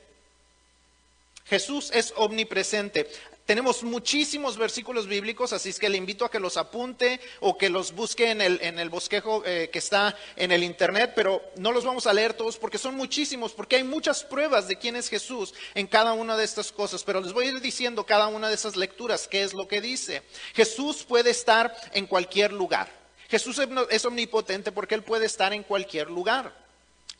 Jesús 1.47 1.90
es 1.92 2.12
omnipresente. 2.16 3.09
Tenemos 3.46 3.82
muchísimos 3.82 4.56
versículos 4.56 5.06
bíblicos, 5.06 5.52
así 5.52 5.68
es 5.68 5.78
que 5.78 5.90
le 5.90 5.98
invito 5.98 6.24
a 6.24 6.30
que 6.30 6.40
los 6.40 6.56
apunte 6.56 7.20
o 7.40 7.58
que 7.58 7.68
los 7.68 7.92
busque 7.92 8.30
en 8.30 8.40
el, 8.40 8.58
en 8.62 8.78
el 8.78 8.88
bosquejo 8.88 9.42
eh, 9.44 9.68
que 9.70 9.80
está 9.80 10.16
en 10.36 10.50
el 10.50 10.64
internet, 10.64 11.12
pero 11.14 11.42
no 11.56 11.70
los 11.70 11.84
vamos 11.84 12.06
a 12.06 12.14
leer 12.14 12.32
todos 12.32 12.56
porque 12.56 12.78
son 12.78 12.94
muchísimos, 12.94 13.52
porque 13.52 13.76
hay 13.76 13.84
muchas 13.84 14.24
pruebas 14.24 14.66
de 14.66 14.76
quién 14.76 14.96
es 14.96 15.10
Jesús 15.10 15.52
en 15.74 15.86
cada 15.86 16.14
una 16.14 16.38
de 16.38 16.44
estas 16.44 16.72
cosas, 16.72 17.04
pero 17.04 17.20
les 17.20 17.34
voy 17.34 17.46
a 17.46 17.50
ir 17.50 17.60
diciendo 17.60 18.06
cada 18.06 18.28
una 18.28 18.48
de 18.48 18.54
esas 18.54 18.76
lecturas, 18.76 19.28
qué 19.28 19.42
es 19.42 19.52
lo 19.52 19.68
que 19.68 19.82
dice. 19.82 20.22
Jesús 20.54 21.04
puede 21.04 21.28
estar 21.28 21.76
en 21.92 22.06
cualquier 22.06 22.50
lugar. 22.50 22.88
Jesús 23.28 23.60
es 23.90 24.04
omnipotente 24.06 24.72
porque 24.72 24.94
Él 24.94 25.02
puede 25.02 25.26
estar 25.26 25.52
en 25.52 25.64
cualquier 25.64 26.08
lugar. 26.08 26.63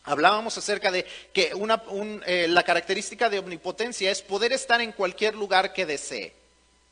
Hablábamos 0.05 0.57
acerca 0.59 0.91
de 0.91 1.07
que 1.33 1.53
eh, 2.27 2.47
la 2.49 2.63
característica 2.63 3.31
de 3.31 3.39
omnipotencia 3.39 4.11
es 4.11 4.21
poder 4.21 4.53
estar 4.53 4.83
en 4.83 4.93
cualquier 4.93 5.35
lugar 5.35 5.73
que 5.73 5.87
desee. 5.87 6.35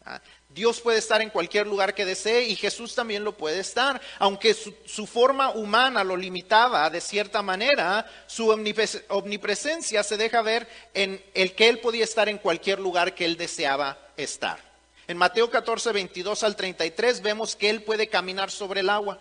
¿ah? 0.07 0.19
Dios 0.49 0.81
puede 0.81 0.99
estar 0.99 1.21
en 1.21 1.28
cualquier 1.28 1.66
lugar 1.66 1.95
que 1.95 2.07
desee 2.07 2.45
y 2.45 2.57
Jesús 2.57 2.95
también 2.95 3.23
lo 3.23 3.37
puede 3.37 3.61
estar, 3.61 4.00
aunque 4.19 4.54
su, 4.54 5.07
forma 5.07 5.50
humana 5.50 6.04
lo 6.04 6.16
limitaba 6.16 6.88
de 6.88 7.02
cierta 7.02 7.42
manera, 7.42 8.07
su 8.26 8.49
omnipresencia 8.49 10.02
se 10.02 10.16
deja 10.16 10.40
ver 10.40 10.66
en 10.95 11.23
el 11.35 11.54
que 11.54 11.69
Él 11.69 11.81
podía 11.81 12.04
estar 12.04 12.31
en 12.31 12.38
cualquier 12.38 12.81
lugar 12.81 13.14
que 13.14 13.26
Él 13.26 13.37
deseaba 13.37 13.99
estar. 14.16 14.59
En 15.07 15.19
Mateo 15.19 15.50
14, 15.50 15.92
22 15.92 16.42
al 16.45 16.57
33 16.57 17.21
vemos 17.21 17.57
que 17.57 17.69
Él 17.69 17.83
puede 17.83 18.09
caminar 18.09 18.50
sobre 18.50 18.81
el 18.81 18.88
agua. 18.88 19.21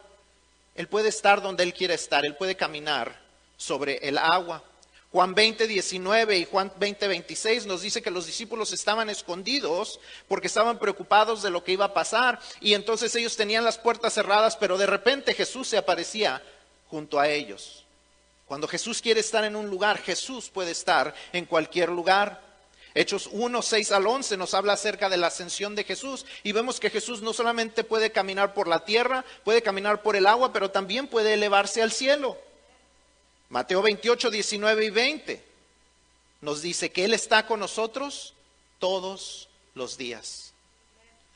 Él 0.75 0.88
puede 0.88 1.10
estar 1.10 1.41
donde 1.41 1.63
Él 1.63 1.74
quiere 1.74 1.93
estar, 1.93 2.25
Él 2.25 2.36
puede 2.36 2.55
caminar 2.55 3.20
sobre 3.61 3.97
el 4.07 4.17
agua. 4.17 4.63
Juan 5.11 5.35
20, 5.35 5.67
19 5.67 6.37
y 6.37 6.45
Juan 6.45 6.71
20, 6.79 7.07
26 7.07 7.65
nos 7.65 7.81
dice 7.81 8.01
que 8.01 8.09
los 8.09 8.25
discípulos 8.25 8.71
estaban 8.71 9.09
escondidos 9.09 9.99
porque 10.27 10.47
estaban 10.47 10.79
preocupados 10.79 11.43
de 11.43 11.49
lo 11.49 11.63
que 11.63 11.73
iba 11.73 11.85
a 11.85 11.93
pasar 11.93 12.39
y 12.59 12.73
entonces 12.73 13.13
ellos 13.15 13.35
tenían 13.35 13.65
las 13.65 13.77
puertas 13.77 14.13
cerradas, 14.13 14.55
pero 14.55 14.77
de 14.77 14.87
repente 14.87 15.33
Jesús 15.33 15.67
se 15.67 15.77
aparecía 15.77 16.41
junto 16.89 17.19
a 17.19 17.27
ellos. 17.27 17.83
Cuando 18.47 18.67
Jesús 18.67 19.01
quiere 19.01 19.19
estar 19.19 19.43
en 19.43 19.55
un 19.55 19.69
lugar, 19.69 19.99
Jesús 19.99 20.49
puede 20.49 20.71
estar 20.71 21.13
en 21.31 21.45
cualquier 21.45 21.89
lugar. 21.89 22.41
Hechos 22.95 23.29
1, 23.31 23.61
6 23.61 23.91
al 23.91 24.07
11 24.07 24.37
nos 24.37 24.53
habla 24.53 24.73
acerca 24.73 25.07
de 25.07 25.17
la 25.17 25.27
ascensión 25.27 25.75
de 25.75 25.83
Jesús 25.83 26.25
y 26.43 26.51
vemos 26.51 26.79
que 26.79 26.89
Jesús 26.89 27.21
no 27.21 27.31
solamente 27.31 27.83
puede 27.83 28.11
caminar 28.11 28.53
por 28.53 28.67
la 28.67 28.85
tierra, 28.85 29.23
puede 29.43 29.61
caminar 29.61 30.01
por 30.01 30.15
el 30.15 30.25
agua, 30.25 30.51
pero 30.51 30.71
también 30.71 31.07
puede 31.07 31.33
elevarse 31.33 31.81
al 31.81 31.91
cielo. 31.91 32.37
Mateo 33.51 33.81
28, 33.81 34.31
19 34.31 34.86
y 34.86 34.89
20 34.89 35.43
nos 36.39 36.62
dice 36.62 36.89
que 36.89 37.03
Él 37.03 37.13
está 37.13 37.46
con 37.46 37.60
nosotros 37.60 38.34
todos 38.79 39.50
los 39.75 39.98
días. 39.98 40.53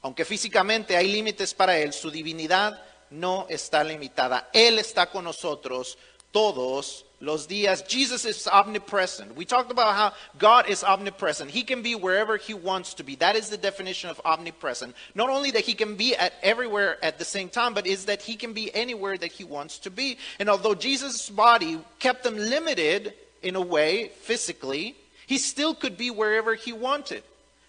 Aunque 0.02 0.24
físicamente 0.24 0.96
hay 0.96 1.12
límites 1.12 1.54
para 1.54 1.78
Él, 1.78 1.92
su 1.92 2.10
divinidad 2.10 2.82
no 3.10 3.48
está 3.50 3.84
limitada. 3.84 4.50
Él 4.54 4.80
está 4.80 5.12
con 5.12 5.26
nosotros 5.26 5.98
todos 6.32 7.05
los 7.22 7.48
días. 7.48 7.88
Jesus 7.88 8.26
is 8.26 8.48
omnipresent. 8.48 9.36
We 9.36 9.46
talked 9.46 9.72
about 9.72 9.96
how 9.96 10.14
God 10.38 10.70
is 10.70 10.84
omnipresent. 10.84 11.52
He 11.52 11.64
can 11.64 11.82
be 11.82 11.96
wherever 11.96 12.38
he 12.38 12.54
wants 12.54 12.94
to 12.96 13.04
be. 13.04 13.16
That 13.16 13.36
is 13.36 13.50
the 13.50 13.58
definition 13.58 14.10
of 14.10 14.22
omnipresent. 14.26 14.96
Not 15.14 15.30
only 15.30 15.52
that 15.52 15.64
he 15.66 15.74
can 15.74 15.96
be 15.96 16.16
at 16.16 16.34
everywhere 16.44 16.98
at 17.04 17.18
the 17.18 17.26
same 17.26 17.50
time, 17.50 17.74
but 17.74 17.88
is 17.88 18.06
that 18.06 18.22
he 18.22 18.36
can 18.36 18.54
be 18.54 18.74
anywhere 18.74 19.18
that 19.18 19.32
he 19.32 19.44
wants 19.44 19.80
to 19.80 19.92
be. 19.92 20.18
And 20.40 20.50
although 20.50 20.76
Jesus' 20.76 21.30
body 21.30 21.80
kept 22.00 22.24
them 22.24 22.38
limited 22.38 23.14
in 23.42 23.56
a 23.56 23.62
way 23.62 24.10
physically, 24.22 24.96
he 25.28 25.38
still 25.38 25.74
could 25.74 25.98
be 25.98 26.12
wherever 26.12 26.56
he 26.56 26.74
wanted. 26.74 27.24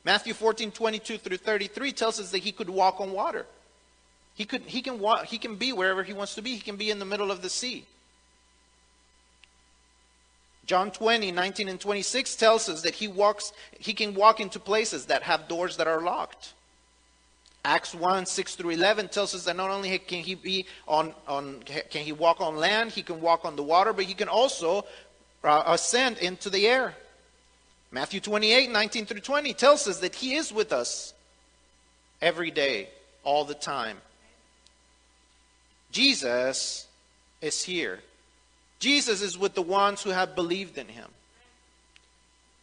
Matthew 0.04 0.34
14, 0.34 0.70
22 0.70 1.18
through 1.18 1.36
33 1.38 1.92
tells 1.92 2.20
us 2.20 2.30
that 2.30 2.38
he 2.38 2.52
could 2.52 2.70
walk 2.70 3.00
on 3.00 3.12
water. 3.12 3.46
He, 4.34 4.44
could, 4.44 4.62
he, 4.62 4.82
can 4.82 5.00
walk, 5.00 5.24
he 5.24 5.38
can 5.38 5.56
be 5.56 5.72
wherever 5.72 6.02
he 6.02 6.12
wants 6.12 6.34
to 6.34 6.42
be. 6.42 6.54
He 6.54 6.60
can 6.60 6.76
be 6.76 6.90
in 6.90 6.98
the 6.98 7.04
middle 7.04 7.30
of 7.30 7.42
the 7.42 7.48
sea. 7.48 7.86
John 10.66 10.90
20, 10.90 11.30
19 11.30 11.68
and 11.68 11.80
26 11.80 12.36
tells 12.36 12.68
us 12.68 12.82
that 12.82 12.94
he 12.94 13.06
walks, 13.06 13.52
he 13.78 13.94
can 13.94 14.14
walk 14.14 14.40
into 14.40 14.58
places 14.58 15.06
that 15.06 15.22
have 15.22 15.48
doors 15.48 15.76
that 15.76 15.86
are 15.86 16.02
locked. 16.02 16.54
Acts 17.64 17.94
1, 17.94 18.26
6 18.26 18.54
through 18.56 18.70
11 18.70 19.08
tells 19.08 19.34
us 19.34 19.44
that 19.44 19.56
not 19.56 19.70
only 19.70 19.98
can 19.98 20.22
he 20.22 20.34
be 20.34 20.66
on, 20.86 21.14
on 21.26 21.62
can 21.62 22.02
he 22.02 22.12
walk 22.12 22.40
on 22.40 22.56
land, 22.56 22.90
he 22.90 23.02
can 23.02 23.20
walk 23.20 23.44
on 23.44 23.56
the 23.56 23.62
water, 23.62 23.92
but 23.92 24.04
he 24.04 24.14
can 24.14 24.28
also 24.28 24.84
uh, 25.42 25.62
ascend 25.66 26.18
into 26.18 26.50
the 26.50 26.66
air. 26.66 26.94
Matthew 27.90 28.20
28, 28.20 28.70
19 28.70 29.06
through 29.06 29.20
20 29.20 29.54
tells 29.54 29.86
us 29.88 30.00
that 30.00 30.14
he 30.14 30.34
is 30.34 30.52
with 30.52 30.72
us 30.72 31.14
every 32.20 32.50
day, 32.50 32.88
all 33.24 33.44
the 33.44 33.54
time. 33.54 33.98
Jesus 35.92 36.86
is 37.40 37.62
here. 37.62 38.00
Jesus 38.78 39.22
is 39.22 39.38
with 39.38 39.54
the 39.54 39.62
ones 39.62 40.02
who 40.02 40.10
have 40.10 40.34
believed 40.34 40.78
in 40.78 40.88
him. 40.88 41.08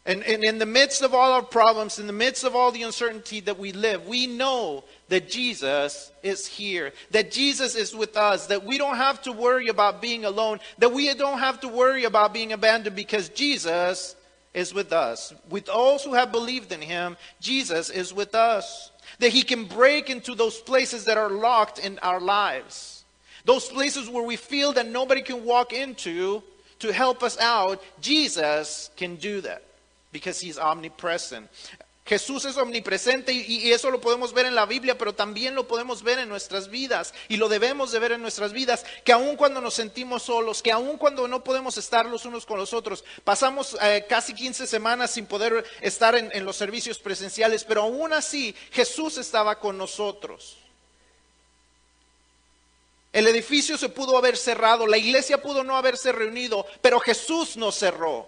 And, 0.06 0.22
and, 0.24 0.44
in 0.44 0.58
the 0.58 0.66
midst 0.66 1.02
of 1.02 1.14
all 1.14 1.32
our 1.32 1.42
problems, 1.42 1.98
in 1.98 2.08
the 2.08 2.14
midst 2.14 2.44
of 2.44 2.58
all 2.58 2.74
the 2.74 2.84
uncertainty 2.84 3.40
that 3.42 3.58
we 3.58 3.72
live, 3.72 4.06
we 4.06 4.28
know 4.28 4.84
that 5.08 5.30
Jesus 5.30 6.12
is 6.22 6.46
here, 6.46 6.92
that 7.12 7.32
Jesus 7.32 7.76
is 7.76 7.96
with 7.96 8.18
us, 8.18 8.48
that 8.48 8.66
we 8.66 8.78
don't 8.78 8.98
have 8.98 9.22
to 9.22 9.32
worry 9.32 9.70
about 9.70 10.02
being 10.02 10.26
alone, 10.26 10.60
that 10.80 10.92
we 10.92 11.14
don't 11.14 11.40
have 11.40 11.62
to 11.62 11.70
worry 11.70 12.04
about 12.04 12.34
being 12.34 12.52
abandoned 12.52 12.98
because 12.98 13.30
Jesus 13.30 14.18
is 14.54 14.74
with 14.74 14.92
us. 14.92 15.34
With 15.50 15.68
those 15.68 16.04
who 16.04 16.16
have 16.16 16.34
believed 16.34 16.74
in 16.74 16.82
him, 16.82 17.16
Jesus 17.40 17.90
is 17.90 18.14
with 18.14 18.36
us. 18.36 18.92
That 19.20 19.32
he 19.32 19.42
can 19.42 19.66
break 19.66 20.10
into 20.10 20.36
those 20.36 20.60
places 20.60 21.06
that 21.06 21.18
are 21.18 21.30
locked 21.30 21.80
in 21.80 21.98
our 22.00 22.20
lives 22.20 22.93
those 23.46 23.68
places 23.68 24.10
where 24.10 24.24
we 24.24 24.36
feel 24.36 24.74
that 24.74 24.88
nobody 24.88 25.22
can 25.22 25.44
walk 25.44 25.74
into 25.74 26.44
to 26.80 26.92
help 26.92 27.24
us 27.24 27.38
out, 27.40 27.82
Jesus 28.02 28.90
can 28.98 29.16
do 29.16 29.42
that 29.42 29.64
because 30.12 30.40
he's 30.40 30.58
omnipresent. 30.58 31.50
Jesús 32.06 32.44
es 32.44 32.58
omnipresente 32.58 33.32
y, 33.32 33.72
eso 33.72 33.90
lo 33.90 34.02
podemos 34.02 34.34
ver 34.34 34.46
en 34.46 34.56
la 34.56 34.66
Biblia, 34.66 34.98
pero 34.98 35.14
también 35.14 35.56
lo 35.56 35.68
podemos 35.68 36.04
ver 36.04 36.20
en 36.20 36.28
nuestras 36.28 36.70
vidas 36.70 37.14
y 37.30 37.38
lo 37.38 37.48
debemos 37.48 37.94
de 37.94 38.00
ver 38.00 38.12
en 38.12 38.22
nuestras 38.22 38.52
vidas, 38.52 38.86
que 39.06 39.14
aun 39.14 39.38
cuando 39.38 39.62
nos 39.62 39.74
sentimos 39.74 40.24
solos, 40.24 40.62
que 40.62 40.72
aun 40.72 40.98
cuando 40.98 41.30
no 41.30 41.44
podemos 41.46 41.78
estar 41.78 42.06
los 42.06 42.26
unos 42.26 42.46
con 42.46 42.58
los 42.58 42.74
otros, 42.74 43.06
pasamos 43.24 43.78
eh, 43.82 44.06
casi 44.10 44.34
15 44.34 44.68
semanas 44.68 45.12
sin 45.12 45.26
poder 45.26 45.64
estar 45.80 46.16
en, 46.16 46.30
en 46.34 46.44
los 46.44 46.58
servicios 46.58 47.00
presenciales, 47.00 47.64
pero 47.64 47.84
aún 47.84 48.12
así 48.12 48.54
Jesús 48.72 49.18
estaba 49.18 49.58
con 49.60 49.78
nosotros. 49.78 50.58
El 53.14 53.28
edificio 53.28 53.78
se 53.78 53.90
pudo 53.90 54.18
haber 54.18 54.36
cerrado, 54.36 54.88
la 54.88 54.98
iglesia 54.98 55.40
pudo 55.40 55.64
no 55.64 55.78
haberse 55.78 56.12
reunido, 56.12 56.66
pero 56.82 57.00
Jesús 57.00 57.56
nos 57.56 57.76
cerró. 57.76 58.28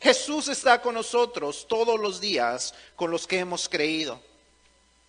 Jesús 0.00 0.46
está 0.46 0.80
con 0.80 0.94
nosotros 0.94 1.66
todos 1.68 1.98
los 1.98 2.20
días 2.20 2.72
con 2.94 3.10
los 3.10 3.26
que 3.26 3.40
hemos 3.40 3.68
creído. 3.68 4.20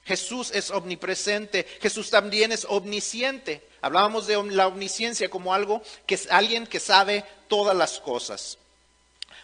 Jesús 0.03 0.49
es 0.51 0.71
omnipresente, 0.71 1.67
Jesús 1.79 2.09
también 2.09 2.51
es 2.51 2.65
omnisciente. 2.67 3.61
Hablábamos 3.81 4.25
de 4.25 4.41
la 4.51 4.65
omnisciencia 4.65 5.29
como 5.29 5.53
algo 5.53 5.83
que 6.07 6.15
es 6.15 6.27
alguien 6.31 6.65
que 6.65 6.79
sabe 6.79 7.23
todas 7.47 7.77
las 7.77 7.99
cosas. 7.99 8.57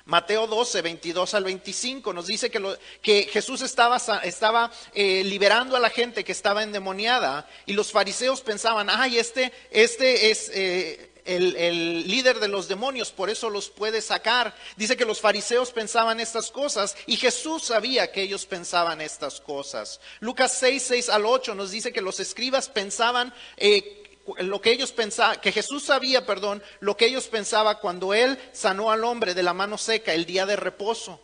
Mateo 0.06 0.46
12, 0.46 0.84
22 0.84 1.34
al 1.34 1.44
25 1.46 2.14
nos 2.14 2.28
dice 2.28 2.52
que, 2.52 2.78
que 3.02 3.24
Jesús 3.24 3.62
estaba, 3.62 3.98
estaba 4.24 4.72
eh, 4.94 5.24
liberando 5.24 5.76
a 5.76 5.80
la 5.80 5.90
gente 5.90 6.24
que 6.24 6.32
estaba 6.32 6.62
endemoniada 6.62 7.50
y 7.66 7.74
los 7.74 7.92
fariseos 7.92 8.42
pensaban, 8.42 8.90
ay, 8.90 9.18
este, 9.18 9.52
este 9.72 10.32
es... 10.32 10.52
Eh, 10.54 11.12
el, 11.26 11.56
el, 11.56 12.08
líder 12.08 12.40
de 12.40 12.48
los 12.48 12.68
demonios, 12.68 13.12
por 13.12 13.32
eso 13.32 13.50
los 13.50 13.72
puede 13.72 14.00
sacar. 14.02 14.56
Dice 14.78 14.96
que 14.96 15.06
los 15.06 15.20
fariseos 15.20 15.72
pensaban 15.72 16.20
estas 16.20 16.52
cosas 16.52 16.96
y 17.08 17.18
Jesús 17.18 17.64
sabía 17.64 18.12
que 18.12 18.22
ellos 18.22 18.46
pensaban 18.46 19.02
estas 19.02 19.42
cosas. 19.42 20.00
Lucas 20.20 20.56
6, 20.60 20.84
6 20.84 21.10
al 21.10 21.26
8 21.26 21.56
nos 21.56 21.72
dice 21.72 21.92
que 21.92 22.02
los 22.02 22.20
escribas 22.20 22.70
pensaban 22.70 23.34
eh, 23.58 24.05
lo 24.40 24.62
que 24.62 24.72
ellos 24.72 24.92
pensaban, 24.92 25.40
que 25.40 25.52
Jesús 25.52 25.84
sabía, 25.84 26.26
perdón, 26.26 26.64
lo 26.80 26.98
que 26.98 27.06
ellos 27.06 27.28
pensaban 27.28 27.78
cuando 27.82 28.14
él 28.14 28.40
sanó 28.52 28.92
al 28.92 29.04
hombre 29.04 29.34
de 29.34 29.44
la 29.44 29.54
mano 29.54 29.78
seca 29.78 30.14
el 30.14 30.26
día 30.26 30.46
de 30.46 30.56
reposo. 30.56 31.20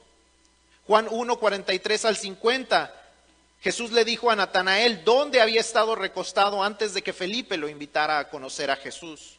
Juan 0.88 1.08
1, 1.10 1.38
43 1.38 2.06
al 2.06 2.18
50. 2.18 2.96
Jesús 3.62 3.92
le 3.92 4.06
dijo 4.06 4.32
a 4.32 4.36
Natanael 4.36 5.04
dónde 5.04 5.42
había 5.42 5.62
estado 5.62 5.96
recostado 5.96 6.64
antes 6.64 6.94
de 6.94 7.02
que 7.02 7.14
Felipe 7.14 7.58
lo 7.58 7.70
invitara 7.70 8.20
a 8.20 8.30
conocer 8.30 8.72
a 8.72 8.76
Jesús. 8.76 9.38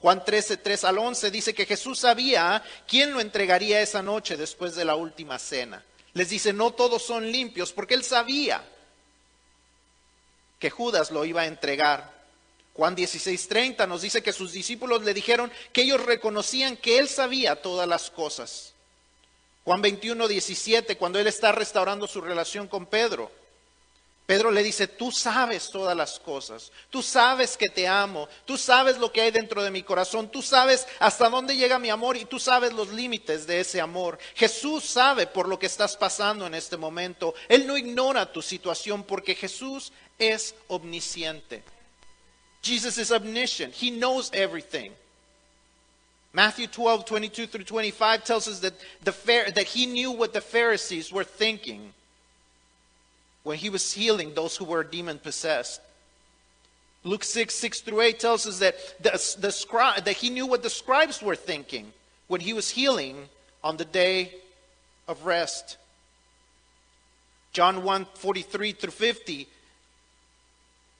Juan 0.00 0.24
13, 0.24 0.56
3 0.56 0.84
al 0.84 0.98
11 0.98 1.30
dice 1.30 1.54
que 1.54 1.66
Jesús 1.66 1.98
sabía 1.98 2.62
quién 2.88 3.12
lo 3.12 3.20
entregaría 3.20 3.82
esa 3.82 4.02
noche 4.02 4.36
después 4.36 4.74
de 4.74 4.84
la 4.84 4.94
última 4.94 5.38
cena. 5.38 5.84
Les 6.14 6.30
dice, 6.30 6.52
no 6.52 6.72
todos 6.72 7.02
son 7.02 7.30
limpios, 7.30 7.72
porque 7.72 7.94
él 7.94 8.02
sabía 8.02 8.64
que 10.58 10.70
Judas 10.70 11.10
lo 11.10 11.24
iba 11.24 11.42
a 11.42 11.46
entregar. 11.46 12.19
Juan 12.74 12.96
16:30 12.96 13.86
nos 13.86 14.02
dice 14.02 14.22
que 14.22 14.32
sus 14.32 14.52
discípulos 14.52 15.02
le 15.02 15.14
dijeron 15.14 15.50
que 15.72 15.82
ellos 15.82 16.04
reconocían 16.04 16.76
que 16.76 16.98
él 16.98 17.08
sabía 17.08 17.60
todas 17.60 17.88
las 17.88 18.10
cosas. 18.10 18.72
Juan 19.64 19.82
21, 19.82 20.26
17, 20.26 20.96
cuando 20.96 21.18
él 21.18 21.26
está 21.26 21.52
restaurando 21.52 22.06
su 22.06 22.20
relación 22.20 22.66
con 22.66 22.86
Pedro. 22.86 23.30
Pedro 24.30 24.52
le 24.52 24.62
dice, 24.62 24.86
tú 24.86 25.10
sabes 25.10 25.70
todas 25.70 25.96
las 25.96 26.20
cosas, 26.20 26.70
tú 26.88 27.02
sabes 27.02 27.56
que 27.56 27.68
te 27.68 27.88
amo, 27.88 28.28
tú 28.44 28.56
sabes 28.56 28.96
lo 28.96 29.10
que 29.10 29.22
hay 29.22 29.32
dentro 29.32 29.60
de 29.60 29.72
mi 29.72 29.82
corazón, 29.82 30.30
tú 30.30 30.40
sabes 30.40 30.86
hasta 31.00 31.28
dónde 31.28 31.56
llega 31.56 31.80
mi 31.80 31.90
amor 31.90 32.16
y 32.16 32.26
tú 32.26 32.38
sabes 32.38 32.72
los 32.72 32.90
límites 32.90 33.44
de 33.48 33.58
ese 33.58 33.80
amor. 33.80 34.20
Jesús 34.36 34.84
sabe 34.84 35.26
por 35.26 35.48
lo 35.48 35.58
que 35.58 35.66
estás 35.66 35.96
pasando 35.96 36.46
en 36.46 36.54
este 36.54 36.76
momento. 36.76 37.34
Él 37.48 37.66
no 37.66 37.76
ignora 37.76 38.32
tu 38.32 38.40
situación 38.40 39.02
porque 39.02 39.34
Jesús 39.34 39.92
es 40.16 40.54
omnisciente. 40.68 41.64
Jesus 42.62 42.98
is 42.98 43.10
omniscient. 43.12 43.74
He 43.74 43.90
knows 43.90 44.30
everything. 44.34 44.92
Matthew 46.32 46.66
12, 46.66 47.06
22 47.06 47.46
through 47.46 47.64
25 47.64 48.24
tells 48.24 48.46
us 48.46 48.60
that, 48.60 48.74
the, 49.02 49.14
that 49.54 49.66
he 49.66 49.86
knew 49.86 50.12
what 50.12 50.32
the 50.32 50.40
Pharisees 50.40 51.12
were 51.12 51.24
thinking 51.24 51.92
when 53.42 53.58
he 53.58 53.70
was 53.70 53.92
healing 53.92 54.34
those 54.34 54.56
who 54.56 54.64
were 54.64 54.84
demon 54.84 55.18
possessed. 55.18 55.80
Luke 57.02 57.24
6, 57.24 57.52
6 57.52 57.80
through 57.80 58.02
8 58.02 58.20
tells 58.20 58.46
us 58.46 58.58
that, 58.58 58.76
the, 59.02 59.10
the 59.40 59.48
scri- 59.48 60.04
that 60.04 60.16
he 60.16 60.30
knew 60.30 60.46
what 60.46 60.62
the 60.62 60.70
scribes 60.70 61.22
were 61.22 61.34
thinking 61.34 61.92
when 62.28 62.40
he 62.40 62.52
was 62.52 62.70
healing 62.70 63.28
on 63.64 63.76
the 63.76 63.84
day 63.84 64.32
of 65.08 65.24
rest. 65.24 65.78
John 67.52 67.82
1, 67.82 68.06
43 68.14 68.72
through 68.72 68.90
50, 68.90 69.48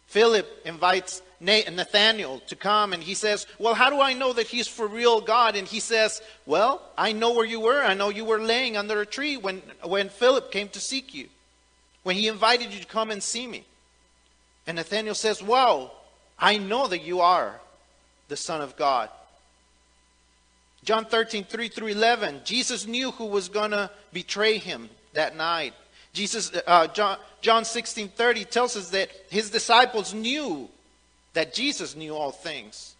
Philip 0.06 0.62
invites 0.64 1.22
Nathaniel 1.40 2.40
to 2.48 2.56
come 2.56 2.92
and 2.92 3.02
he 3.02 3.14
says, 3.14 3.46
Well, 3.58 3.74
how 3.74 3.88
do 3.88 4.00
I 4.00 4.12
know 4.12 4.32
that 4.32 4.46
he's 4.46 4.68
for 4.68 4.86
real 4.86 5.20
God? 5.20 5.56
And 5.56 5.66
he 5.66 5.80
says, 5.80 6.20
Well, 6.44 6.82
I 6.98 7.12
know 7.12 7.32
where 7.32 7.46
you 7.46 7.60
were. 7.60 7.82
I 7.82 7.94
know 7.94 8.10
you 8.10 8.24
were 8.24 8.40
laying 8.40 8.76
under 8.76 9.00
a 9.00 9.06
tree 9.06 9.36
when, 9.36 9.62
when 9.82 10.10
Philip 10.10 10.52
came 10.52 10.68
to 10.70 10.80
seek 10.80 11.14
you 11.14 11.28
when 12.02 12.16
he 12.16 12.28
invited 12.28 12.72
you 12.72 12.80
to 12.80 12.86
come 12.86 13.10
and 13.10 13.22
see 13.22 13.46
me. 13.46 13.64
And 14.66 14.76
Nathanael 14.76 15.14
says, 15.14 15.42
Wow, 15.42 15.92
I 16.38 16.58
know 16.58 16.86
that 16.88 17.02
you 17.02 17.20
are 17.20 17.60
the 18.28 18.36
Son 18.36 18.60
of 18.60 18.76
God. 18.76 19.08
John 20.82 21.04
13, 21.04 21.44
3 21.44 21.68
through 21.68 21.88
11, 21.88 22.40
Jesus 22.44 22.86
knew 22.86 23.10
who 23.10 23.26
was 23.26 23.48
going 23.48 23.72
to 23.72 23.90
betray 24.12 24.56
him 24.56 24.88
that 25.12 25.36
night. 25.36 25.74
Jesus, 26.12 26.50
uh, 26.66 26.86
John, 26.88 27.18
John 27.42 27.64
16, 27.64 28.08
30 28.08 28.44
tells 28.46 28.76
us 28.76 28.90
that 28.90 29.10
his 29.28 29.50
disciples 29.50 30.14
knew 30.14 30.68
that 31.34 31.54
Jesus 31.54 31.96
knew 31.96 32.14
all 32.14 32.32
things. 32.32 32.94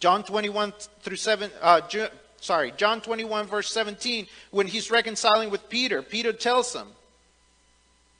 John 0.00 0.24
21 0.24 0.72
through 1.00 1.16
7, 1.16 1.50
uh, 1.62 1.80
sorry, 2.40 2.72
John 2.76 3.00
21, 3.00 3.46
verse 3.46 3.70
17, 3.70 4.26
when 4.50 4.66
he's 4.66 4.90
reconciling 4.90 5.50
with 5.50 5.68
Peter, 5.68 6.02
Peter 6.02 6.32
tells 6.32 6.74
him, 6.74 6.88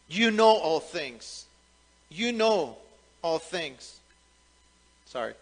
you 0.09 0.31
know 0.31 0.49
all 0.49 0.81
things. 0.81 1.47
You 2.09 2.33
know 2.33 2.77
all 3.23 3.39
things. 3.39 3.99
Sorry. 5.07 5.35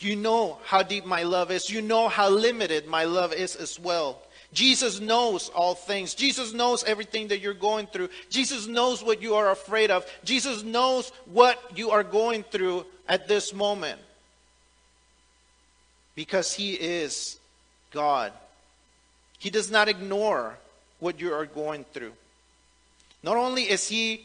You 0.00 0.14
know 0.14 0.58
how 0.64 0.82
deep 0.82 1.04
my 1.04 1.24
love 1.24 1.50
is. 1.50 1.70
You 1.70 1.82
know 1.82 2.08
how 2.08 2.28
limited 2.28 2.86
my 2.86 3.04
love 3.04 3.32
is 3.32 3.56
as 3.56 3.80
well. 3.80 4.22
Jesus 4.52 4.98
knows 4.98 5.50
all 5.50 5.74
things. 5.74 6.14
Jesus 6.14 6.54
knows 6.54 6.82
everything 6.84 7.28
that 7.28 7.40
you're 7.40 7.54
going 7.54 7.86
through. 7.86 8.08
Jesus 8.30 8.66
knows 8.66 9.02
what 9.02 9.20
you 9.20 9.34
are 9.34 9.50
afraid 9.50 9.90
of. 9.90 10.06
Jesus 10.24 10.62
knows 10.62 11.10
what 11.26 11.60
you 11.76 11.90
are 11.90 12.02
going 12.02 12.42
through 12.44 12.86
at 13.08 13.28
this 13.28 13.52
moment. 13.52 14.00
Because 16.14 16.54
He 16.54 16.72
is 16.72 17.38
God. 17.92 18.32
He 19.38 19.50
does 19.50 19.70
not 19.70 19.88
ignore 19.88 20.58
what 20.98 21.20
you 21.20 21.32
are 21.32 21.46
going 21.46 21.84
through. 21.92 22.12
Not 23.22 23.36
only 23.36 23.64
is 23.64 23.88
He 23.88 24.24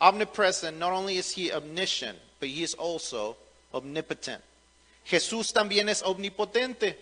omnipresent, 0.00 0.78
not 0.78 0.92
only 0.92 1.18
is 1.18 1.30
He 1.30 1.52
omniscient, 1.52 2.18
but 2.40 2.48
He 2.48 2.62
is 2.62 2.74
also 2.74 3.36
omnipotent. 3.74 4.42
Jesús 5.06 5.52
también 5.52 5.88
es 5.88 6.02
omnipotente. 6.02 6.96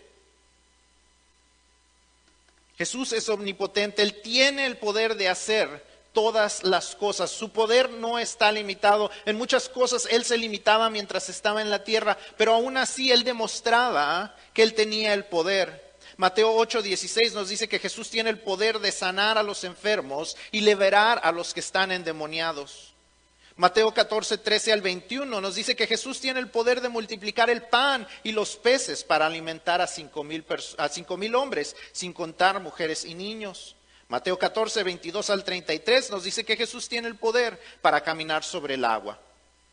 Jesús 2.81 3.13
es 3.13 3.29
omnipotente. 3.29 4.01
Él 4.01 4.23
tiene 4.23 4.65
el 4.65 4.79
poder 4.79 5.15
de 5.15 5.29
hacer 5.29 5.85
todas 6.15 6.65
las 6.65 6.97
cosas. 6.97 7.31
Su 7.31 7.51
poder 7.51 7.91
no 7.91 8.19
está 8.19 8.51
limitado. 8.51 9.11
En 9.27 9.37
muchas 9.37 9.69
cosas 9.69 10.09
Él 10.11 10.25
se 10.25 10.39
limitaba 10.39 10.89
mientras 10.89 11.29
estaba 11.29 11.61
en 11.61 11.69
la 11.69 11.85
tierra, 11.85 12.17
pero 12.39 12.55
aún 12.55 12.79
así 12.79 13.13
Él 13.13 13.23
demostraba 13.23 14.35
que 14.55 14.63
Él 14.63 14.73
tenía 14.73 15.13
el 15.13 15.27
poder. 15.27 15.93
Mateo 16.17 16.57
8:16 16.57 17.35
nos 17.35 17.51
dice 17.51 17.69
que 17.69 17.79
Jesús 17.79 18.09
tiene 18.09 18.31
el 18.31 18.39
poder 18.39 18.79
de 18.79 18.93
sanar 18.93 19.37
a 19.37 19.43
los 19.43 19.63
enfermos 19.65 20.35
y 20.51 20.63
liberar 20.63 21.21
a 21.23 21.33
los 21.33 21.53
que 21.53 21.61
están 21.61 21.93
endemoniados. 21.93 22.95
Mateo 23.61 23.93
14, 23.93 24.39
13 24.39 24.73
al 24.73 24.81
21 24.81 25.39
nos 25.39 25.55
dice 25.55 25.77
que 25.77 25.87
Jesús 25.87 26.19
tiene 26.19 26.41
el 26.41 26.49
poder 26.49 26.81
de 26.81 26.89
multiplicar 26.89 27.51
el 27.51 27.61
pan 27.61 28.09
y 28.23 28.33
los 28.33 28.57
peces 28.57 29.05
para 29.05 29.27
alimentar 29.27 29.83
a 29.83 29.87
cinco 29.87 30.25
mil, 30.25 30.47
a 30.79 30.89
cinco 30.89 31.19
mil 31.19 31.35
hombres, 31.35 31.77
sin 31.93 32.15
contar 32.15 32.59
mujeres 32.61 33.05
y 33.05 33.15
niños. 33.15 33.77
Mateo 34.09 34.39
14, 34.39 34.83
22 34.83 35.29
al 35.29 35.45
33 35.45 36.11
nos 36.11 36.25
dice 36.25 36.43
que 36.43 36.57
Jesús 36.57 36.89
tiene 36.89 37.07
el 37.09 37.17
poder 37.17 37.61
para 37.83 38.01
caminar 38.01 38.45
sobre 38.45 38.77
el 38.77 38.85
agua. 38.87 39.21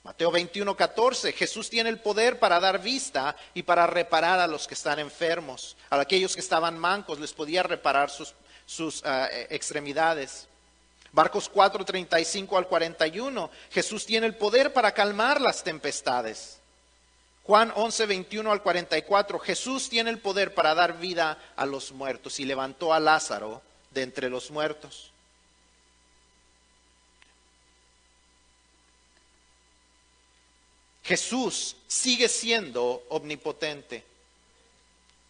Mateo 0.04 0.32
21, 0.32 0.76
14, 0.76 1.32
Jesús 1.32 1.70
tiene 1.70 1.90
el 1.90 2.02
poder 2.02 2.40
para 2.40 2.60
dar 2.60 2.82
vista 2.82 3.38
y 3.54 3.64
para 3.64 3.88
reparar 3.88 4.42
a 4.42 4.48
los 4.48 4.68
que 4.68 4.74
están 4.74 5.00
enfermos. 5.00 5.78
A 5.90 6.02
aquellos 6.02 6.36
que 6.36 6.42
estaban 6.42 6.78
mancos 6.78 7.22
les 7.22 7.32
podía 7.32 7.64
reparar 7.64 8.10
sus, 8.10 8.36
sus 8.66 9.02
uh, 9.04 9.28
extremidades. 9.50 10.50
Marcos 11.12 11.50
4, 11.50 11.86
35 11.86 12.58
al 12.58 12.68
41, 12.68 13.50
Jesús 13.72 14.06
tiene 14.06 14.28
el 14.28 14.36
poder 14.36 14.74
para 14.74 14.94
calmar 14.94 15.42
las 15.42 15.64
tempestades. 15.64 16.60
Juan 17.44 17.72
11, 17.76 18.06
21 18.08 18.52
al 18.52 18.62
44, 18.62 19.40
Jesús 19.40 19.90
tiene 19.90 20.10
el 20.10 20.20
poder 20.20 20.54
para 20.54 20.76
dar 20.76 21.00
vida 21.00 21.38
a 21.56 21.66
los 21.66 21.94
muertos 21.94 22.40
y 22.40 22.46
levantó 22.46 22.94
a 22.94 23.00
Lázaro 23.00 23.62
de 23.92 24.04
entre 24.04 24.30
los 24.30 24.52
muertos. 24.52 25.12
Jesús 31.08 31.78
sigue 31.88 32.28
siendo 32.28 33.06
omnipotente. 33.08 34.04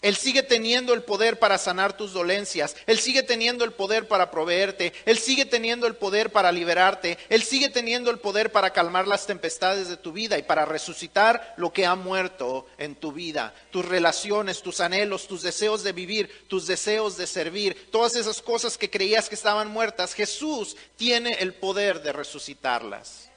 Él 0.04 0.16
sigue 0.16 0.44
teniendo 0.44 0.94
el 0.94 1.02
poder 1.02 1.40
para 1.40 1.58
sanar 1.58 1.98
tus 1.98 2.14
dolencias. 2.14 2.76
Él 2.86 3.00
sigue 3.00 3.24
teniendo 3.24 3.66
el 3.66 3.74
poder 3.74 4.08
para 4.08 4.30
proveerte. 4.30 4.94
Él 5.06 5.18
sigue 5.18 5.44
teniendo 5.44 5.88
el 5.88 5.96
poder 5.96 6.32
para 6.32 6.52
liberarte. 6.52 7.18
Él 7.30 7.42
sigue 7.42 7.70
teniendo 7.70 8.12
el 8.12 8.20
poder 8.20 8.52
para 8.52 8.70
calmar 8.70 9.08
las 9.08 9.26
tempestades 9.26 9.90
de 9.90 9.98
tu 9.98 10.12
vida 10.12 10.38
y 10.38 10.44
para 10.44 10.66
resucitar 10.66 11.56
lo 11.58 11.74
que 11.74 11.88
ha 11.88 11.96
muerto 11.96 12.68
en 12.78 12.94
tu 12.94 13.12
vida. 13.12 13.56
Tus 13.72 13.86
relaciones, 13.86 14.62
tus 14.62 14.82
anhelos, 14.82 15.28
tus 15.28 15.42
deseos 15.42 15.82
de 15.82 15.94
vivir, 15.94 16.46
tus 16.48 16.68
deseos 16.68 17.18
de 17.18 17.26
servir. 17.26 17.90
Todas 17.92 18.16
esas 18.16 18.40
cosas 18.40 18.78
que 18.78 18.92
creías 18.92 19.28
que 19.28 19.36
estaban 19.36 19.72
muertas. 19.72 20.14
Jesús 20.14 20.78
tiene 20.96 21.38
el 21.40 21.56
poder 21.56 22.04
de 22.04 22.14
resucitarlas. 22.14 23.32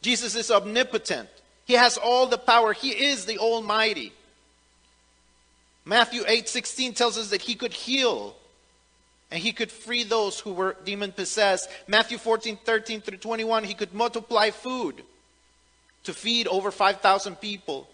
Jesus 0.00 0.36
is 0.36 0.52
omnipotent. 0.52 1.28
He 1.66 1.76
has 1.76 1.98
all 1.98 2.28
the 2.28 2.38
power. 2.38 2.74
He 2.80 2.90
is 2.90 3.26
the 3.26 3.38
Almighty. 3.38 4.12
Matthew 5.90 6.22
8:16 6.22 6.94
tells 6.94 7.18
us 7.18 7.30
that 7.30 7.42
he 7.42 7.56
could 7.56 7.72
heal 7.72 8.36
and 9.28 9.42
he 9.42 9.50
could 9.50 9.72
free 9.72 10.04
those 10.04 10.38
who 10.38 10.52
were 10.52 10.76
demon 10.84 11.10
possessed. 11.10 11.68
Matthew 11.88 12.16
14:13 12.16 13.00
through 13.02 13.18
21 13.18 13.64
he 13.64 13.74
could 13.74 13.92
multiply 13.92 14.50
food 14.50 15.02
to 16.04 16.14
feed 16.14 16.46
over 16.46 16.70
5,000 16.70 17.40
people. 17.40 17.90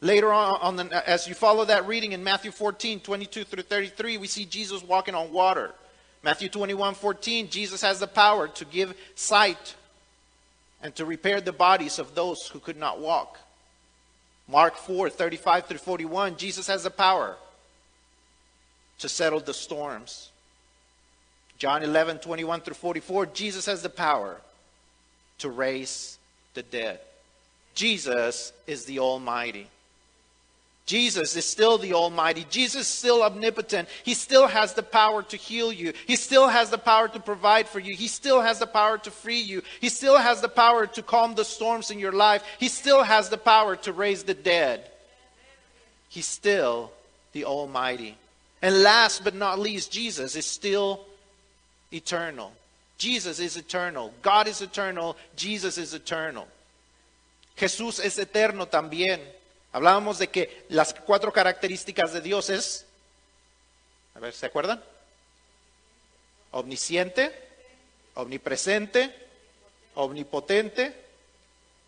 Later 0.00 0.32
on, 0.32 0.60
on 0.60 0.74
the, 0.74 1.08
as 1.08 1.28
you 1.28 1.34
follow 1.34 1.64
that 1.66 1.86
reading 1.86 2.12
in 2.12 2.24
Matthew 2.24 2.50
14, 2.50 2.98
22 2.98 3.44
through 3.44 3.62
33, 3.62 4.16
we 4.16 4.26
see 4.26 4.44
Jesus 4.44 4.82
walking 4.82 5.14
on 5.14 5.32
water. 5.32 5.72
Matthew 6.24 6.48
21, 6.48 6.96
14, 6.96 7.48
Jesus 7.48 7.80
has 7.82 8.00
the 8.00 8.08
power 8.08 8.48
to 8.48 8.64
give 8.64 8.92
sight 9.14 9.76
and 10.82 10.92
to 10.96 11.04
repair 11.04 11.40
the 11.40 11.52
bodies 11.52 12.00
of 12.00 12.16
those 12.16 12.48
who 12.48 12.58
could 12.58 12.76
not 12.76 12.98
walk. 12.98 13.38
Mark 14.48 14.76
4 14.76 15.10
35 15.10 15.66
through 15.66 15.78
41, 15.78 16.36
Jesus 16.36 16.66
has 16.66 16.84
the 16.84 16.90
power 16.90 17.36
to 18.98 19.08
settle 19.08 19.40
the 19.40 19.54
storms. 19.54 20.30
John 21.58 21.82
11 21.82 22.18
21 22.18 22.62
through 22.62 22.74
44, 22.74 23.26
Jesus 23.26 23.66
has 23.66 23.82
the 23.82 23.90
power 23.90 24.40
to 25.38 25.50
raise 25.50 26.18
the 26.54 26.62
dead. 26.62 27.00
Jesus 27.74 28.52
is 28.66 28.86
the 28.86 28.98
Almighty. 28.98 29.68
Jesus 30.88 31.36
is 31.36 31.44
still 31.44 31.76
the 31.76 31.92
Almighty. 31.92 32.46
Jesus 32.48 32.80
is 32.80 32.88
still 32.88 33.22
omnipotent. 33.22 33.90
He 34.04 34.14
still 34.14 34.46
has 34.46 34.72
the 34.72 34.82
power 34.82 35.22
to 35.22 35.36
heal 35.36 35.70
you. 35.70 35.92
He 36.06 36.16
still 36.16 36.48
has 36.48 36.70
the 36.70 36.78
power 36.78 37.08
to 37.08 37.20
provide 37.20 37.68
for 37.68 37.78
you. 37.78 37.94
He 37.94 38.08
still 38.08 38.40
has 38.40 38.58
the 38.58 38.66
power 38.66 38.96
to 38.96 39.10
free 39.10 39.40
you. 39.40 39.62
He 39.80 39.90
still 39.90 40.16
has 40.16 40.40
the 40.40 40.48
power 40.48 40.86
to 40.86 41.02
calm 41.02 41.34
the 41.34 41.44
storms 41.44 41.90
in 41.90 41.98
your 41.98 42.12
life. 42.12 42.42
He 42.58 42.68
still 42.68 43.02
has 43.02 43.28
the 43.28 43.36
power 43.36 43.76
to 43.76 43.92
raise 43.92 44.22
the 44.22 44.32
dead. 44.32 44.90
He's 46.08 46.26
still 46.26 46.90
the 47.32 47.44
Almighty. 47.44 48.16
And 48.62 48.82
last 48.82 49.22
but 49.24 49.34
not 49.34 49.58
least, 49.58 49.92
Jesus 49.92 50.36
is 50.36 50.46
still 50.46 51.04
eternal. 51.92 52.50
Jesus 52.96 53.40
is 53.40 53.58
eternal. 53.58 54.14
God 54.22 54.48
is 54.48 54.62
eternal. 54.62 55.18
Jesus 55.36 55.76
is 55.76 55.92
eternal. 55.92 56.48
Jesús 57.58 58.02
es 58.02 58.18
eterno 58.18 58.64
también. 58.64 59.20
Hablábamos 59.72 60.18
de 60.18 60.28
que 60.28 60.64
las 60.68 60.94
cuatro 60.94 61.32
características 61.32 62.12
de 62.12 62.20
Dios 62.20 62.50
es, 62.50 62.86
a 64.14 64.20
ver, 64.20 64.32
¿se 64.32 64.46
acuerdan? 64.46 64.82
Omnisciente, 66.50 67.32
omnipresente, 68.14 69.14
omnipotente 69.94 70.94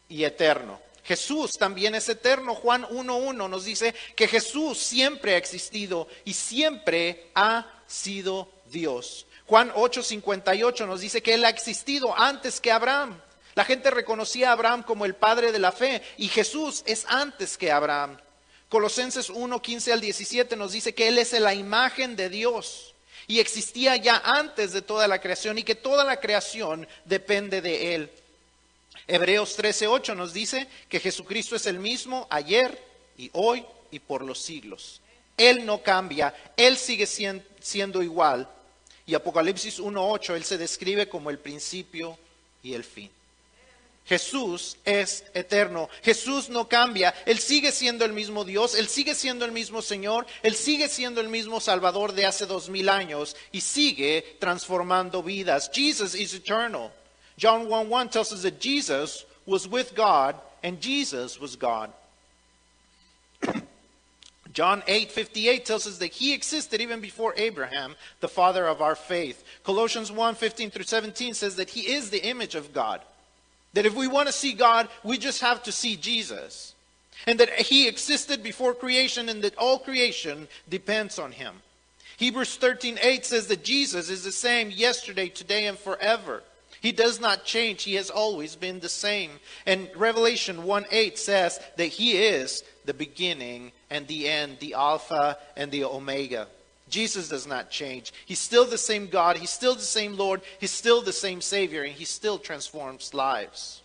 y 0.08 0.24
eterno. 0.24 0.80
Jesús 1.04 1.52
también 1.52 1.94
es 1.94 2.08
eterno. 2.08 2.54
Juan 2.54 2.84
1.1 2.84 3.48
nos 3.48 3.64
dice 3.64 3.94
que 4.14 4.28
Jesús 4.28 4.78
siempre 4.78 5.34
ha 5.34 5.38
existido 5.38 6.06
y 6.24 6.34
siempre 6.34 7.30
ha 7.34 7.66
sido 7.86 8.48
Dios. 8.66 9.26
Juan 9.46 9.72
8.58 9.72 10.86
nos 10.86 11.00
dice 11.00 11.22
que 11.22 11.34
Él 11.34 11.44
ha 11.44 11.48
existido 11.48 12.16
antes 12.16 12.60
que 12.60 12.70
Abraham. 12.70 13.20
La 13.60 13.66
gente 13.66 13.90
reconocía 13.90 14.48
a 14.48 14.52
Abraham 14.52 14.82
como 14.82 15.04
el 15.04 15.14
padre 15.14 15.52
de 15.52 15.58
la 15.58 15.70
fe 15.70 16.00
y 16.16 16.28
Jesús 16.28 16.82
es 16.86 17.04
antes 17.06 17.58
que 17.58 17.70
Abraham. 17.70 18.18
Colosenses 18.70 19.28
1.15 19.28 19.92
al 19.92 20.00
17 20.00 20.56
nos 20.56 20.72
dice 20.72 20.94
que 20.94 21.08
Él 21.08 21.18
es 21.18 21.38
la 21.38 21.52
imagen 21.52 22.16
de 22.16 22.30
Dios 22.30 22.94
y 23.26 23.38
existía 23.38 23.96
ya 23.96 24.16
antes 24.24 24.72
de 24.72 24.80
toda 24.80 25.06
la 25.06 25.20
creación 25.20 25.58
y 25.58 25.62
que 25.62 25.74
toda 25.74 26.04
la 26.04 26.20
creación 26.20 26.88
depende 27.04 27.60
de 27.60 27.94
Él. 27.94 28.10
Hebreos 29.06 29.58
13:8 29.58 30.16
nos 30.16 30.32
dice 30.32 30.66
que 30.88 30.98
Jesucristo 30.98 31.54
es 31.54 31.66
el 31.66 31.80
mismo 31.80 32.26
ayer 32.30 32.82
y 33.18 33.28
hoy 33.34 33.62
y 33.90 33.98
por 33.98 34.22
los 34.22 34.40
siglos. 34.40 35.02
Él 35.36 35.66
no 35.66 35.82
cambia, 35.82 36.34
Él 36.56 36.78
sigue 36.78 37.06
siendo 37.06 38.02
igual. 38.02 38.48
Y 39.04 39.12
Apocalipsis 39.12 39.80
1:8, 39.80 40.34
Él 40.34 40.44
se 40.44 40.56
describe 40.56 41.10
como 41.10 41.28
el 41.28 41.38
principio 41.38 42.18
y 42.62 42.72
el 42.72 42.84
fin. 42.84 43.10
Jesús 44.06 44.76
es 44.84 45.24
eterno, 45.34 45.88
Jesús 46.02 46.48
no 46.48 46.68
cambia, 46.68 47.14
Él 47.26 47.38
sigue 47.38 47.70
siendo 47.70 48.04
el 48.04 48.12
mismo 48.12 48.44
Dios, 48.44 48.74
Él 48.74 48.88
sigue 48.88 49.14
siendo 49.14 49.44
el 49.44 49.52
mismo 49.52 49.82
Señor, 49.82 50.26
Él 50.42 50.56
sigue 50.56 50.88
siendo 50.88 51.20
el 51.20 51.28
mismo 51.28 51.60
Salvador 51.60 52.12
de 52.12 52.26
hace 52.26 52.46
dos 52.46 52.68
mil 52.68 52.88
años 52.88 53.36
y 53.52 53.60
sigue 53.60 54.36
transformando 54.40 55.22
vidas. 55.22 55.70
Jesus 55.72 56.14
is 56.14 56.34
eternal. 56.34 56.90
John 57.38 57.68
1 57.68 57.88
1 57.88 58.08
tells 58.10 58.32
us 58.32 58.42
that 58.42 58.60
Jesus 58.60 59.24
was 59.46 59.68
with 59.68 59.94
God 59.94 60.34
and 60.62 60.80
Jesus 60.80 61.38
was 61.40 61.56
God. 61.56 61.92
John 64.52 64.82
8:58 64.82 65.64
tells 65.64 65.86
us 65.86 65.98
that 65.98 66.12
he 66.12 66.34
existed 66.34 66.80
even 66.80 67.00
before 67.00 67.34
Abraham, 67.36 67.94
the 68.18 68.28
father 68.28 68.66
of 68.66 68.82
our 68.82 68.96
faith. 68.96 69.44
Colossians 69.62 70.10
1 70.10 70.34
15 70.34 70.70
through 70.70 70.84
17 70.84 71.34
says 71.34 71.56
that 71.56 71.70
he 71.70 71.92
is 71.92 72.10
the 72.10 72.26
image 72.26 72.54
of 72.54 72.72
God. 72.72 73.00
That 73.74 73.86
if 73.86 73.94
we 73.94 74.06
want 74.06 74.26
to 74.26 74.32
see 74.32 74.52
God, 74.52 74.88
we 75.04 75.18
just 75.18 75.40
have 75.40 75.62
to 75.64 75.72
see 75.72 75.96
Jesus. 75.96 76.74
And 77.26 77.38
that 77.38 77.50
he 77.50 77.86
existed 77.86 78.42
before 78.42 78.74
creation 78.74 79.28
and 79.28 79.42
that 79.42 79.56
all 79.56 79.78
creation 79.78 80.48
depends 80.68 81.18
on 81.18 81.32
him. 81.32 81.54
Hebrews 82.16 82.56
13 82.56 82.98
8 83.00 83.24
says 83.24 83.46
that 83.46 83.64
Jesus 83.64 84.10
is 84.10 84.24
the 84.24 84.32
same 84.32 84.70
yesterday, 84.70 85.28
today, 85.28 85.66
and 85.66 85.78
forever. 85.78 86.42
He 86.80 86.92
does 86.92 87.20
not 87.20 87.44
change. 87.44 87.82
He 87.82 87.94
has 87.94 88.10
always 88.10 88.56
been 88.56 88.80
the 88.80 88.88
same. 88.88 89.30
And 89.66 89.88
Revelation 89.94 90.64
1 90.64 90.86
8 90.90 91.18
says 91.18 91.60
that 91.76 91.86
He 91.86 92.18
is 92.18 92.62
the 92.84 92.94
beginning 92.94 93.72
and 93.90 94.06
the 94.06 94.28
end, 94.28 94.58
the 94.60 94.74
Alpha 94.74 95.38
and 95.56 95.70
the 95.70 95.84
Omega. 95.84 96.48
Jesus 96.90 97.28
does 97.28 97.46
not 97.46 97.70
change. 97.70 98.12
He's 98.26 98.38
still 98.38 98.64
the 98.64 98.78
same 98.78 99.06
God. 99.06 99.36
He's 99.36 99.50
still 99.50 99.74
the 99.74 99.80
same 99.80 100.16
Lord. 100.16 100.42
He's 100.58 100.70
still 100.70 101.02
the 101.02 101.12
same 101.12 101.40
Savior. 101.40 101.82
And 101.82 101.92
He 101.92 102.04
still 102.04 102.38
transforms 102.38 103.14
lives. 103.14 103.80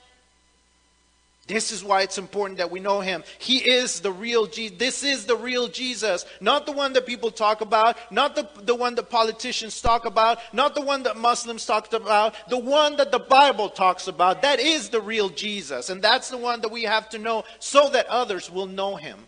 This 1.48 1.72
is 1.72 1.84
why 1.84 2.02
it's 2.02 2.18
important 2.18 2.58
that 2.58 2.72
we 2.72 2.80
know 2.80 3.02
him. 3.02 3.24
He 3.38 3.58
is 3.58 4.00
the 4.00 4.12
real 4.12 4.48
Jesus. 4.48 4.78
This 4.80 5.04
is 5.04 5.26
the 5.28 5.36
real 5.36 5.68
Jesus. 5.68 6.26
Not 6.42 6.66
the 6.66 6.72
one 6.72 6.94
that 6.94 7.06
people 7.06 7.30
talk 7.30 7.62
about, 7.62 7.98
not 8.12 8.36
the, 8.36 8.50
the 8.64 8.74
one 8.74 8.96
that 8.96 9.12
politicians 9.12 9.80
talk 9.80 10.06
about, 10.06 10.40
not 10.54 10.74
the 10.74 10.82
one 10.82 11.04
that 11.04 11.18
Muslims 11.18 11.66
talk 11.66 11.94
about, 11.94 12.34
the 12.50 12.58
one 12.58 12.98
that 12.98 13.12
the 13.12 13.20
Bible 13.20 13.70
talks 13.70 14.08
about. 14.08 14.42
That 14.42 14.60
is 14.60 14.90
the 14.90 15.02
real 15.02 15.30
Jesus. 15.30 15.92
And 15.92 16.02
that's 16.02 16.30
the 16.30 16.38
one 16.38 16.62
that 16.62 16.72
we 16.72 16.84
have 16.84 17.10
to 17.10 17.20
know 17.20 17.44
so 17.60 17.90
that 17.90 18.08
others 18.08 18.50
will 18.50 18.68
know 18.68 18.96
him. 18.96 19.20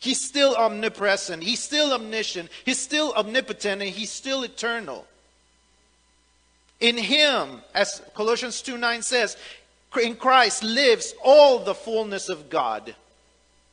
He's 0.00 0.20
still 0.20 0.54
omnipresent. 0.54 1.42
He's 1.42 1.60
still 1.60 1.92
omniscient. 1.92 2.50
He's 2.64 2.78
still 2.78 3.12
omnipotent 3.14 3.82
and 3.82 3.90
he's 3.90 4.12
still 4.12 4.44
eternal. 4.44 5.06
In 6.80 6.96
him, 6.96 7.62
as 7.74 8.00
Colossians 8.14 8.62
2 8.62 8.78
9 8.78 9.02
says, 9.02 9.36
in 10.00 10.14
Christ 10.14 10.62
lives 10.62 11.14
all 11.24 11.58
the 11.58 11.74
fullness 11.74 12.28
of 12.28 12.48
God 12.48 12.94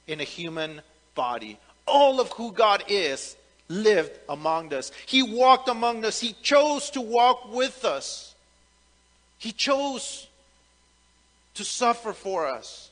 in 0.07 0.19
a 0.19 0.23
human 0.23 0.81
body. 1.13 1.59
All 1.85 2.19
of 2.19 2.31
who 2.31 2.51
God 2.51 2.83
is 2.87 3.35
lived 3.67 4.11
among 4.27 4.73
us. 4.73 4.91
He 5.05 5.21
walked 5.21 5.69
among 5.69 6.05
us. 6.05 6.19
He 6.19 6.33
chose 6.41 6.89
to 6.91 7.01
walk 7.01 7.53
with 7.53 7.85
us. 7.85 8.33
He 9.37 9.51
chose 9.51 10.27
to 11.53 11.63
suffer 11.63 12.13
for 12.13 12.47
us. 12.47 12.89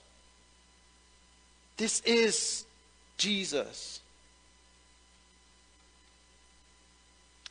This 1.77 2.01
is 2.01 2.65
Jesus. 3.23 4.01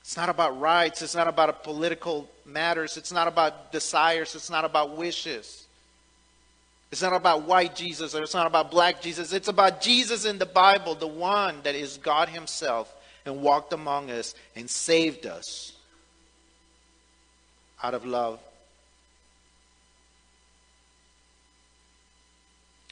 It's 0.02 0.16
not 0.18 0.28
about 0.28 0.60
rights. 0.60 1.00
It's 1.00 1.14
not 1.14 1.26
about 1.28 1.64
political 1.64 2.28
matters. 2.44 2.98
It's 2.98 3.12
not 3.12 3.26
about 3.26 3.72
desires. 3.72 4.34
It's 4.34 4.50
not 4.50 4.66
about 4.66 4.98
wishes. 4.98 5.66
It's 6.90 7.00
not 7.00 7.14
about 7.14 7.44
white 7.44 7.74
Jesus 7.74 8.14
or 8.14 8.22
it's 8.22 8.34
not 8.34 8.46
about 8.46 8.70
black 8.70 9.00
Jesus. 9.00 9.32
It's 9.32 9.48
about 9.48 9.80
Jesus 9.80 10.26
in 10.26 10.36
the 10.36 10.44
Bible, 10.44 10.94
the 10.94 11.06
one 11.06 11.56
that 11.62 11.74
is 11.74 11.96
God 11.96 12.28
Himself 12.28 12.94
and 13.24 13.40
walked 13.40 13.72
among 13.72 14.10
us 14.10 14.34
and 14.54 14.68
saved 14.68 15.24
us 15.24 15.72
out 17.82 17.94
of 17.94 18.04
love. 18.04 18.38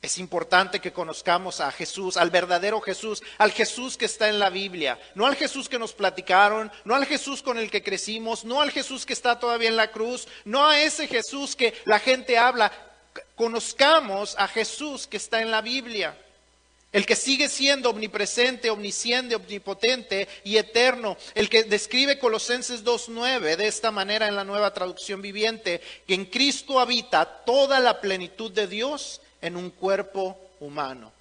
Es 0.02 0.16
importante 0.16 0.80
que 0.80 0.94
conozcamos 0.94 1.60
a 1.60 1.70
Jesús, 1.70 2.16
al 2.16 2.30
verdadero 2.30 2.80
Jesús, 2.80 3.22
al 3.36 3.52
Jesús 3.52 3.98
que 3.98 4.06
está 4.06 4.30
en 4.30 4.38
la 4.38 4.48
Biblia, 4.48 4.98
no 5.14 5.26
al 5.26 5.36
Jesús 5.36 5.68
que 5.68 5.78
nos 5.78 5.92
platicaron, 5.92 6.72
no 6.84 6.94
al 6.94 7.04
Jesús 7.04 7.42
con 7.42 7.58
el 7.58 7.70
que 7.70 7.82
crecimos, 7.82 8.46
no 8.46 8.62
al 8.62 8.70
Jesús 8.70 9.04
que 9.04 9.12
está 9.12 9.38
todavía 9.38 9.68
en 9.68 9.76
la 9.76 9.90
cruz, 9.90 10.26
no 10.46 10.66
a 10.66 10.80
ese 10.80 11.06
Jesús 11.06 11.54
que 11.54 11.74
la 11.84 11.98
gente 11.98 12.38
habla. 12.38 12.72
Conozcamos 13.34 14.36
a 14.38 14.48
Jesús 14.48 15.06
que 15.06 15.18
está 15.18 15.42
en 15.42 15.50
la 15.50 15.60
Biblia, 15.60 16.16
el 16.92 17.04
que 17.04 17.14
sigue 17.14 17.50
siendo 17.50 17.90
omnipresente, 17.90 18.70
omnisciente, 18.70 19.34
omnipotente 19.34 20.28
y 20.44 20.56
eterno, 20.56 21.18
el 21.34 21.50
que 21.50 21.64
describe 21.64 22.18
Colosenses 22.18 22.84
2.9 22.84 23.54
de 23.56 23.66
esta 23.66 23.90
manera 23.90 24.28
en 24.28 24.34
la 24.34 24.44
nueva 24.44 24.72
traducción 24.72 25.20
viviente, 25.20 25.82
que 26.06 26.14
en 26.14 26.24
Cristo 26.24 26.80
habita 26.80 27.26
toda 27.44 27.80
la 27.80 28.00
plenitud 28.00 28.50
de 28.50 28.66
Dios 28.66 29.20
en 29.40 29.56
un 29.56 29.70
cuerpo 29.70 30.36
humano. 30.60 31.12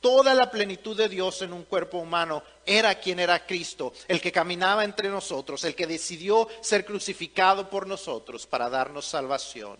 Toda 0.00 0.34
la 0.34 0.50
plenitud 0.50 0.96
de 0.96 1.08
Dios 1.08 1.40
en 1.40 1.52
un 1.52 1.64
cuerpo 1.64 1.98
humano 1.98 2.42
era 2.66 2.94
quien 2.96 3.20
era 3.20 3.46
Cristo, 3.46 3.94
el 4.06 4.20
que 4.20 4.32
caminaba 4.32 4.84
entre 4.84 5.08
nosotros, 5.08 5.64
el 5.64 5.74
que 5.74 5.86
decidió 5.86 6.46
ser 6.60 6.84
crucificado 6.84 7.70
por 7.70 7.86
nosotros 7.86 8.46
para 8.46 8.68
darnos 8.68 9.06
salvación. 9.06 9.78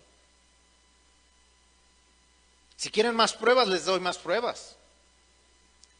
Si 2.77 2.91
quieren 2.91 3.15
más 3.15 3.35
pruebas, 3.35 3.69
les 3.69 3.85
doy 3.85 4.01
más 4.01 4.19
pruebas. 4.19 4.77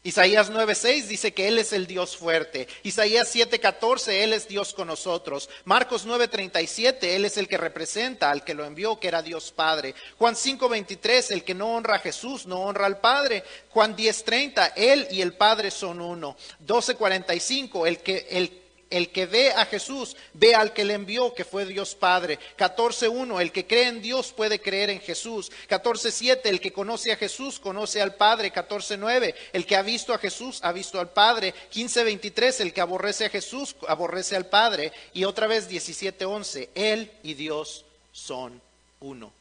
Isaías 0.07 0.51
9:6 0.51 1.09
dice 1.09 1.33
que 1.33 1.49
Él 1.49 1.59
es 1.59 1.73
el 1.73 1.87
Dios 1.87 2.15
fuerte. 2.15 2.69
Isaías 2.83 3.35
7:14, 3.35 4.23
Él 4.23 4.35
es 4.35 4.47
Dios 4.47 4.75
con 4.75 4.89
nosotros. 4.89 5.49
Marcos 5.65 6.05
9:37, 6.05 7.17
Él 7.17 7.25
es 7.25 7.39
el 7.39 7.49
que 7.49 7.57
representa 7.57 8.31
al 8.31 8.45
que 8.45 8.53
lo 8.53 8.67
envió, 8.67 9.01
que 9.01 9.09
era 9.09 9.23
Dios 9.23 9.51
Padre. 9.51 9.95
Juan 10.19 10.37
5:23, 10.37 11.31
el 11.31 11.43
que 11.43 11.55
no 11.55 11.75
honra 11.75 11.97
a 11.97 12.01
Jesús, 12.01 12.45
no 12.45 12.61
honra 12.61 12.85
al 12.85 13.01
Padre. 13.01 13.45
Juan 13.71 13.97
10:30, 13.97 14.75
Él 14.77 15.09
y 15.11 15.23
el 15.23 15.33
Padre 15.33 15.71
son 15.71 16.03
uno. 16.03 16.37
12:45, 16.61 17.87
el 17.87 17.99
que 18.01 18.27
el 18.29 18.64
el 18.91 19.11
que 19.11 19.27
ve 19.27 19.53
a 19.53 19.67
Jesús 19.67 20.17
ve 20.33 20.55
al 20.55 20.73
que 20.73 20.85
le 20.85 20.95
envió, 20.95 21.35
que 21.35 21.45
fue 21.45 21.67
Dios 21.67 21.95
Padre. 21.95 22.39
14.1, 22.57 23.41
el 23.41 23.53
que 23.53 23.67
cree 23.67 23.89
en 23.89 24.03
Dios 24.03 24.33
puede 24.33 24.61
creer 24.61 24.91
en 24.91 25.01
Jesús. 25.01 25.51
14.7, 25.69 26.41
el 26.45 26.61
que 26.61 26.73
conoce 26.73 27.13
a 27.13 27.17
Jesús 27.17 27.59
conoce 27.59 28.01
al 28.01 28.15
Padre. 28.15 28.53
14.9, 28.53 29.35
el 29.53 29.67
que 29.67 29.77
ha 29.77 29.83
visto 29.83 30.13
a 30.13 30.19
Jesús 30.19 30.61
ha 30.63 30.73
visto 30.73 31.01
al 31.01 31.11
Padre. 31.11 31.55
15.23, 31.73 32.61
el 32.61 32.73
que 32.73 32.81
aborrece 32.81 33.27
a 33.27 33.31
Jesús 33.31 33.75
aborrece 33.89 34.37
al 34.37 34.47
Padre. 34.47 34.93
Y 35.13 35.25
otra 35.25 35.47
vez 35.47 35.69
17.11, 35.71 36.69
Él 36.75 37.11
y 37.23 37.35
Dios 37.35 37.85
son 38.13 38.61
uno. 39.01 39.33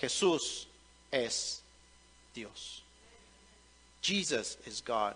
Jesús 0.00 0.66
es 1.10 1.62
Dios. 2.34 2.82
Jesus 4.02 4.58
is 4.66 4.82
God. 4.84 5.14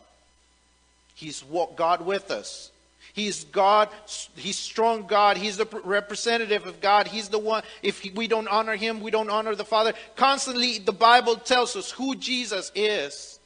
He's 1.14 1.42
God 1.42 2.00
with 2.00 2.30
us. 2.30 2.70
He's 3.18 3.42
God. 3.46 3.88
He's 4.36 4.56
strong 4.56 5.08
God. 5.08 5.38
He's 5.38 5.56
the 5.56 5.66
representative 5.82 6.66
of 6.66 6.80
God. 6.80 7.08
He's 7.08 7.28
the 7.28 7.38
one. 7.40 7.64
If 7.82 8.04
we 8.14 8.28
don't 8.28 8.46
honor 8.46 8.76
him, 8.76 9.00
we 9.00 9.10
don't 9.10 9.28
honor 9.28 9.56
the 9.56 9.64
Father. 9.64 9.92
Constantly, 10.14 10.78
the 10.78 10.92
Bible 10.92 11.34
tells 11.34 11.74
us 11.74 11.90
who 11.90 12.14
Jesus 12.14 12.70
is. 12.76 13.40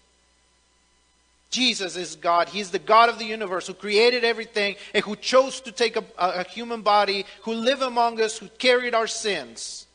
Jesus 1.51 1.97
is 1.97 2.17
God. 2.17 2.51
He's 2.51 2.71
the 2.71 2.79
God 2.79 3.09
of 3.09 3.19
the 3.19 3.25
universe 3.25 3.67
who 3.67 3.73
created 3.73 4.25
everything 4.25 4.77
and 4.93 5.03
who 5.05 5.17
chose 5.17 5.63
to 5.63 5.73
take 5.73 5.97
a, 5.97 6.05
a, 6.19 6.45
human 6.45 6.83
body, 6.83 7.25
who 7.45 7.55
lived 7.55 7.81
among 7.81 8.21
us, 8.21 8.37
who 8.37 8.49
carried 8.59 8.95
our 8.95 9.07
sins. 9.07 9.87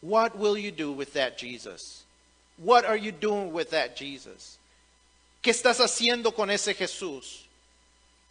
What 0.00 0.36
will 0.36 0.58
you 0.58 0.72
do 0.72 0.90
with 0.90 1.12
that 1.12 1.38
Jesus? 1.38 2.02
What 2.56 2.84
are 2.84 2.96
you 2.96 3.12
doing 3.12 3.52
with 3.52 3.70
that 3.70 3.94
Jesus? 3.94 4.58
¿Qué 5.44 5.52
estás 5.52 5.78
haciendo 5.78 6.34
con 6.34 6.50
ese 6.50 6.74
Jesús? 6.74 7.45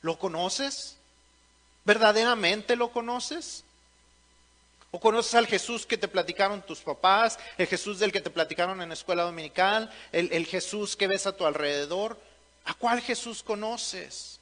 ¿Lo 0.06 0.20
conoces? 0.20 0.98
¿Verdaderamente 1.84 2.76
lo 2.76 2.92
conoces? 2.92 3.64
¿O 4.92 5.00
conoces 5.00 5.34
al 5.34 5.48
Jesús 5.48 5.88
que 5.88 5.98
te 5.98 6.08
platicaron 6.08 6.62
tus 6.62 6.82
papás, 6.82 7.40
el 7.58 7.66
Jesús 7.66 7.98
del 7.98 8.12
que 8.12 8.22
te 8.22 8.30
platicaron 8.30 8.84
en 8.84 8.90
la 8.90 8.94
escuela 8.94 9.24
dominical, 9.24 9.92
el, 10.12 10.32
el 10.32 10.46
Jesús 10.46 10.96
que 10.96 11.08
ves 11.08 11.26
a 11.26 11.36
tu 11.36 11.44
alrededor? 11.44 12.22
¿A 12.66 12.76
cuál 12.76 13.02
Jesús 13.02 13.42
conoces? 13.42 14.40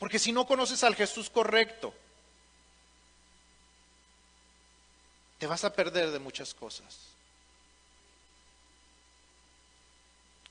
Porque 0.00 0.18
si 0.18 0.32
no 0.32 0.44
conoces 0.44 0.82
al 0.82 0.96
Jesús 0.96 1.30
correcto, 1.30 1.94
te 5.38 5.46
vas 5.46 5.62
a 5.62 5.72
perder 5.72 6.10
de 6.10 6.18
muchas 6.18 6.52
cosas. 6.52 6.98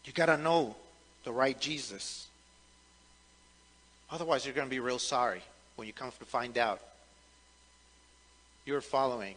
You 0.05 0.13
got 0.13 0.27
to 0.27 0.37
know 0.37 0.77
the 1.25 1.31
right 1.31 1.59
Jesus. 1.59 2.28
Otherwise, 4.11 4.45
you're 4.45 4.55
going 4.55 4.67
to 4.67 4.71
be 4.71 4.79
real 4.79 4.99
sorry 4.99 5.41
when 5.75 5.87
you 5.87 5.93
come 5.93 6.11
to 6.19 6.25
find 6.25 6.57
out 6.57 6.81
you're 8.65 8.81
following 8.81 9.35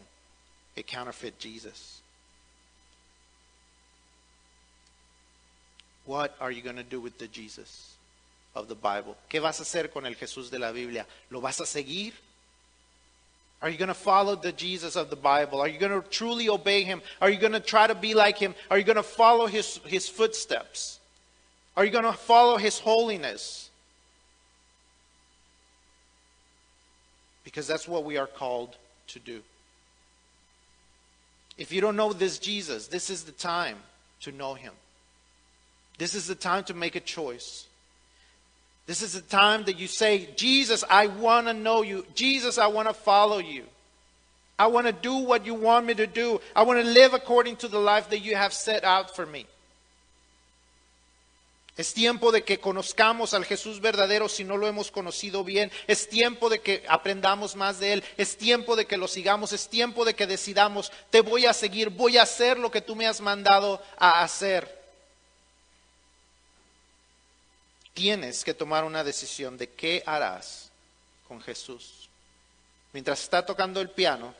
a 0.77 0.83
counterfeit 0.83 1.39
Jesus. 1.39 2.01
What 6.05 6.35
are 6.41 6.51
you 6.51 6.63
going 6.63 6.77
to 6.77 6.83
do 6.83 7.01
with 7.01 7.19
the 7.19 7.29
Jesus 7.29 7.95
of 8.55 8.69
the 8.69 8.75
Bible? 8.75 9.17
¿Qué 9.31 9.41
vas 9.41 9.61
a 9.61 9.63
hacer 9.63 9.93
con 9.93 10.05
el 10.05 10.15
Jesús 10.15 10.51
de 10.51 10.59
la 10.59 10.73
Biblia? 10.73 11.07
¿Lo 11.31 11.41
vas 11.41 11.61
a 11.61 11.67
seguir? 11.67 12.13
Are 13.63 13.71
you 13.71 13.79
going 13.79 13.89
to 13.89 13.95
follow 13.95 14.35
the 14.35 14.51
Jesus 14.51 14.97
of 14.97 15.09
the 15.09 15.17
Bible? 15.17 15.61
Are 15.61 15.69
you 15.69 15.79
going 15.79 15.93
to 15.93 16.07
truly 16.09 16.49
obey 16.49 16.83
him? 16.83 17.01
Are 17.21 17.31
you 17.31 17.39
going 17.39 17.53
to 17.53 17.61
try 17.61 17.87
to 17.87 17.95
be 17.95 18.13
like 18.13 18.37
him? 18.37 18.57
Are 18.69 18.77
you 18.77 18.85
going 18.85 18.97
to 18.97 19.05
follow 19.05 19.47
his, 19.47 19.79
his 19.87 20.09
footsteps? 20.09 20.99
Are 21.77 21.85
you 21.85 21.93
going 21.93 22.05
to 22.05 22.13
follow 22.13 22.57
his 22.57 22.81
holiness? 22.81 23.71
Because 27.45 27.67
that's 27.67 27.89
what 27.89 28.05
we 28.05 28.17
are 28.19 28.27
called 28.27 28.77
to 29.09 29.19
do. 29.19 29.41
If 31.59 31.73
you 31.73 31.81
don't 31.81 31.97
know 31.97 32.13
this 32.13 32.39
Jesus, 32.39 32.87
this 32.87 33.11
is 33.11 33.25
the 33.25 33.33
time 33.33 33.77
to 34.21 34.33
know 34.33 34.55
him. 34.55 34.73
This 35.99 36.15
is 36.15 36.27
the 36.27 36.35
time 36.35 36.65
to 36.65 36.75
make 36.75 36.97
a 36.97 37.01
choice. 37.01 37.67
This 38.87 39.03
is 39.03 39.13
the 39.13 39.21
time 39.21 39.65
that 39.65 39.79
you 39.79 39.87
say, 39.87 40.29
Jesus, 40.35 40.83
I 40.89 41.07
want 41.07 41.47
to 41.47 41.55
know 41.55 41.83
you. 41.83 42.05
Jesus, 42.15 42.59
I 42.59 42.67
want 42.67 42.89
to 42.89 42.95
follow 42.95 43.39
you. 43.39 43.65
I 44.59 44.67
want 44.67 44.87
to 44.87 44.93
do 44.93 45.15
what 45.17 45.47
you 45.47 45.55
want 45.55 45.87
me 45.87 45.95
to 45.95 46.07
do. 46.07 46.41
I 46.55 46.63
want 46.63 46.81
to 46.81 46.87
live 46.89 47.15
according 47.15 47.57
to 47.57 47.69
the 47.69 47.79
life 47.79 48.11
that 48.11 48.21
you 48.21 48.35
have 48.37 48.53
set 48.53 48.85
out 48.85 49.15
for 49.15 49.27
me. 49.27 49.47
Es 51.77 51.95
tiempo 51.95 52.33
de 52.33 52.45
que 52.45 52.61
conozcamos 52.61 53.33
al 53.33 53.47
Jesús 53.47 53.81
verdadero 53.81 54.29
si 54.29 54.45
no 54.45 54.59
lo 54.59 54.69
hemos 54.69 54.91
conocido 54.91 55.43
bien. 55.43 55.73
Es 55.87 56.09
tiempo 56.09 56.51
de 56.51 56.61
que 56.61 56.85
aprendamos 56.87 57.57
más 57.57 57.81
de 57.81 57.95
Él. 57.95 58.05
Es 58.19 58.37
tiempo 58.37 58.77
de 58.77 58.87
que 58.87 58.99
lo 58.99 59.09
sigamos. 59.09 59.53
Es 59.53 59.69
tiempo 59.69 60.05
de 60.05 60.15
que 60.15 60.27
decidamos, 60.27 60.93
te 61.09 61.23
voy 61.23 61.47
a 61.47 61.55
seguir, 61.55 61.89
voy 61.89 62.19
a 62.19 62.23
hacer 62.23 62.59
lo 62.59 62.71
que 62.71 62.83
tú 62.83 62.95
me 62.95 63.07
has 63.07 63.23
mandado 63.23 63.83
a 63.97 64.23
hacer. 64.23 64.83
Tienes 67.95 68.45
que 68.45 68.53
tomar 68.53 68.85
una 68.85 69.03
decisión 69.03 69.57
de 69.57 69.71
qué 69.71 70.03
harás 70.05 70.71
con 71.27 71.41
Jesús. 71.41 72.11
Mientras 72.93 73.23
está 73.23 73.47
tocando 73.47 73.81
el 73.81 73.89
piano, 73.89 74.35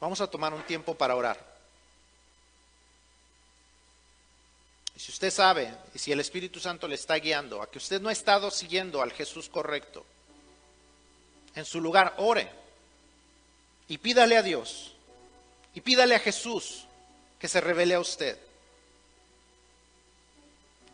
vamos 0.00 0.22
a 0.22 0.26
tomar 0.26 0.54
un 0.54 0.62
tiempo 0.62 0.94
para 0.94 1.14
orar. 1.14 1.55
Y 4.96 4.98
si 4.98 5.12
usted 5.12 5.30
sabe, 5.30 5.70
y 5.94 5.98
si 5.98 6.10
el 6.10 6.20
Espíritu 6.20 6.58
Santo 6.58 6.88
le 6.88 6.94
está 6.94 7.16
guiando 7.16 7.60
a 7.60 7.70
que 7.70 7.76
usted 7.76 8.00
no 8.00 8.08
ha 8.08 8.12
estado 8.12 8.50
siguiendo 8.50 9.02
al 9.02 9.12
Jesús 9.12 9.48
correcto, 9.48 10.06
en 11.54 11.66
su 11.66 11.80
lugar 11.80 12.14
ore 12.16 12.48
y 13.88 13.98
pídale 13.98 14.38
a 14.38 14.42
Dios 14.42 14.92
y 15.74 15.82
pídale 15.82 16.14
a 16.14 16.18
Jesús 16.18 16.86
que 17.38 17.46
se 17.46 17.60
revele 17.60 17.94
a 17.94 18.00
usted. 18.00 18.38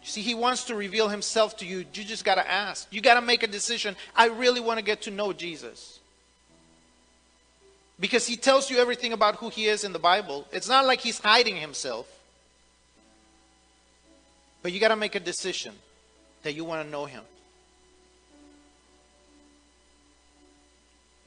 See, 0.05 0.23
he 0.23 0.35
wants 0.35 0.65
to 0.65 0.75
reveal 0.75 1.09
himself 1.09 1.57
to 1.59 1.65
you. 1.65 1.85
You 1.95 2.05
just 2.05 2.25
got 2.25 2.35
to 2.35 2.51
ask. 2.51 2.88
You 2.91 3.01
got 3.01 3.15
to 3.15 3.21
make 3.21 3.45
a 3.45 3.47
decision. 3.47 3.95
I 4.17 4.27
really 4.27 4.61
want 4.61 4.79
to 4.79 4.85
get 4.85 5.03
to 5.03 5.12
know 5.12 5.33
Jesus. 5.33 6.01
Because 8.01 8.27
he 8.27 8.37
tells 8.37 8.69
you 8.69 8.79
everything 8.79 9.12
about 9.12 9.37
who 9.37 9.49
he 9.49 9.67
is 9.67 9.85
in 9.85 9.93
the 9.93 10.01
Bible. 10.01 10.45
It's 10.51 10.69
not 10.69 10.87
like 10.87 11.01
he's 11.01 11.21
hiding 11.21 11.55
himself. 11.57 12.09
But 14.62 14.72
you 14.72 14.81
got 14.81 14.88
to 14.88 14.96
make 14.96 15.16
a 15.16 15.20
decision 15.20 15.75
that 16.42 16.53
you 16.53 16.64
want 16.64 16.83
to 16.83 16.88
know 16.88 17.07
him. 17.07 17.22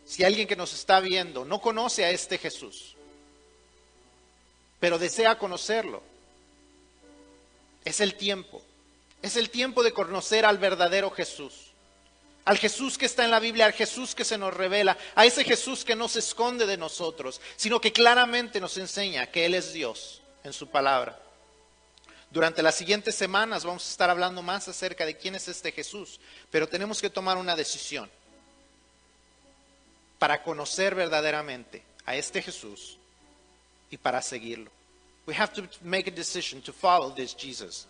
Si 0.05 0.23
alguien 0.23 0.47
que 0.47 0.55
nos 0.55 0.73
está 0.73 0.99
viendo 0.99 1.45
no 1.45 1.59
conoce 1.59 2.05
a 2.05 2.11
este 2.11 2.37
Jesús, 2.37 2.95
pero 4.79 4.99
desea 4.99 5.37
conocerlo, 5.37 6.01
es 7.83 7.99
el 7.99 8.15
tiempo. 8.15 8.61
Es 9.21 9.35
el 9.35 9.49
tiempo 9.49 9.81
de 9.81 9.91
conocer 9.91 10.45
al 10.45 10.59
verdadero 10.59 11.09
Jesús. 11.09 11.71
Al 12.45 12.59
Jesús 12.59 12.97
que 12.97 13.07
está 13.07 13.25
en 13.25 13.31
la 13.31 13.39
Biblia, 13.39 13.65
al 13.65 13.73
Jesús 13.73 14.13
que 14.13 14.23
se 14.23 14.37
nos 14.37 14.53
revela, 14.53 14.95
a 15.15 15.25
ese 15.25 15.43
Jesús 15.43 15.83
que 15.83 15.95
no 15.95 16.07
se 16.07 16.19
esconde 16.19 16.67
de 16.67 16.77
nosotros, 16.77 17.41
sino 17.55 17.81
que 17.81 17.91
claramente 17.91 18.61
nos 18.61 18.77
enseña 18.77 19.25
que 19.25 19.45
Él 19.45 19.55
es 19.55 19.73
Dios 19.73 20.21
en 20.43 20.53
su 20.53 20.67
palabra. 20.67 21.19
Durante 22.31 22.61
las 22.61 22.75
siguientes 22.75 23.15
semanas 23.15 23.63
vamos 23.63 23.85
a 23.85 23.91
estar 23.91 24.09
hablando 24.09 24.41
más 24.41 24.67
acerca 24.67 25.05
de 25.05 25.15
quién 25.15 25.35
es 25.35 25.47
este 25.47 25.71
Jesús, 25.71 26.19
pero 26.51 26.67
tenemos 26.67 27.01
que 27.01 27.09
tomar 27.09 27.37
una 27.37 27.55
decisión 27.55 28.09
para 30.19 30.41
conocer 30.43 30.95
verdaderamente 30.95 31.83
a 32.05 32.15
este 32.15 32.41
Jesús 32.41 32.97
y 33.89 33.97
para 33.97 34.21
seguirlo. 34.21 34.71
We 35.27 35.33
have 35.33 35.53
to 35.53 35.63
make 35.83 36.07
a 36.07 36.13
decision 36.13 36.61
to 36.63 36.73
follow 36.73 37.13
this 37.13 37.33
Jesus. 37.33 37.87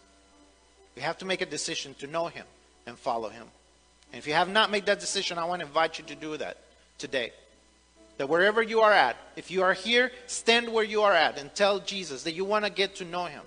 We 0.95 1.01
have 1.01 1.17
to 1.17 1.25
make 1.25 1.41
a 1.41 1.45
decision 1.45 1.93
to 1.95 2.07
know 2.07 2.27
him 2.27 2.45
and 2.85 2.97
follow 2.97 3.29
him. 3.29 3.47
And 4.11 4.19
if 4.19 4.27
you 4.27 4.33
have 4.33 4.49
not 4.49 4.71
made 4.71 4.85
that 4.85 4.99
decision, 4.99 5.37
I 5.37 5.45
want 5.45 5.61
to 5.61 5.67
invite 5.67 5.99
you 5.99 6.05
to 6.05 6.15
do 6.15 6.37
that 6.37 6.57
today. 6.97 7.33
That 8.17 8.29
wherever 8.29 8.61
you 8.61 8.79
are 8.81 8.93
at, 8.93 9.17
if 9.35 9.51
you 9.51 9.63
are 9.63 9.73
here, 9.73 10.11
stand 10.27 10.71
where 10.71 10.85
you 10.85 11.01
are 11.01 11.13
at 11.13 11.37
and 11.37 11.53
tell 11.53 11.79
Jesus 11.79 12.23
that 12.23 12.33
you 12.33 12.45
want 12.45 12.63
to 12.63 12.71
get 12.71 12.95
to 12.97 13.05
know 13.05 13.25
him. 13.25 13.41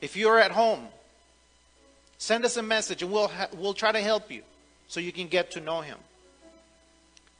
If 0.00 0.16
you're 0.16 0.40
at 0.40 0.52
home, 0.52 0.88
send 2.18 2.44
us 2.44 2.56
a 2.56 2.62
message 2.62 3.02
and 3.02 3.12
we'll, 3.12 3.30
we'll 3.58 3.74
try 3.74 3.92
to 3.92 4.00
help 4.00 4.30
you 4.30 4.42
so 4.88 5.00
you 5.00 5.12
can 5.12 5.28
get 5.28 5.50
to 5.52 5.60
know 5.60 5.82
him. 5.82 5.98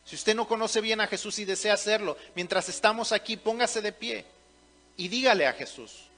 Si 0.05 0.16
usted 0.16 0.35
no 0.35 0.46
conoce 0.46 0.81
bien 0.81 1.01
a 1.01 1.07
Jesús 1.07 1.38
y 1.38 1.44
desea 1.44 1.75
hacerlo, 1.75 2.16
mientras 2.35 2.68
estamos 2.68 3.12
aquí, 3.12 3.37
póngase 3.37 3.81
de 3.81 3.92
pie 3.92 4.25
y 4.96 5.09
dígale 5.09 5.46
a 5.46 5.53
Jesús 5.53 6.11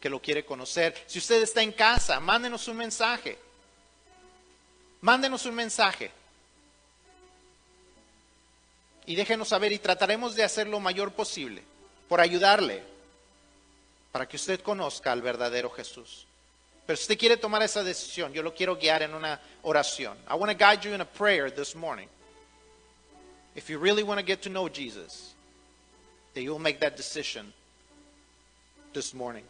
que 0.00 0.08
lo 0.08 0.20
quiere 0.20 0.44
conocer. 0.44 0.94
Si 1.06 1.18
usted 1.18 1.42
está 1.42 1.62
en 1.62 1.72
casa, 1.72 2.20
mándenos 2.20 2.68
un 2.68 2.76
mensaje. 2.76 3.38
Mándenos 5.00 5.44
un 5.46 5.54
mensaje. 5.54 6.10
Y 9.06 9.14
déjenos 9.14 9.48
saber 9.48 9.72
y 9.72 9.78
trataremos 9.78 10.34
de 10.34 10.44
hacer 10.44 10.66
lo 10.66 10.80
mayor 10.80 11.12
posible 11.12 11.62
por 12.08 12.20
ayudarle 12.20 12.82
para 14.16 14.26
que 14.26 14.36
usted 14.36 14.62
conozca 14.62 15.12
al 15.12 15.20
verdadero 15.20 15.68
Jesús. 15.68 16.24
Pero 16.86 16.96
si 16.96 17.02
usted 17.02 17.18
quiere 17.18 17.36
tomar 17.36 17.62
esa 17.62 17.84
decisión, 17.84 18.32
yo 18.32 18.42
lo 18.42 18.54
quiero 18.54 18.74
guiar 18.74 19.02
en 19.02 19.12
una 19.12 19.38
oración. 19.62 20.16
I 20.26 20.32
want 20.36 20.50
to 20.50 20.56
guide 20.56 20.82
you 20.82 20.94
in 20.94 21.02
a 21.02 21.04
prayer 21.04 21.50
this 21.50 21.76
morning. 21.76 22.08
If 23.54 23.68
you 23.68 23.78
really 23.78 24.02
want 24.02 24.18
to 24.18 24.24
get 24.24 24.40
to 24.44 24.48
know 24.48 24.70
Jesus, 24.70 25.34
that 26.32 26.40
you'll 26.40 26.58
make 26.58 26.80
that 26.80 26.96
decision 26.96 27.52
this 28.94 29.12
morning. 29.12 29.44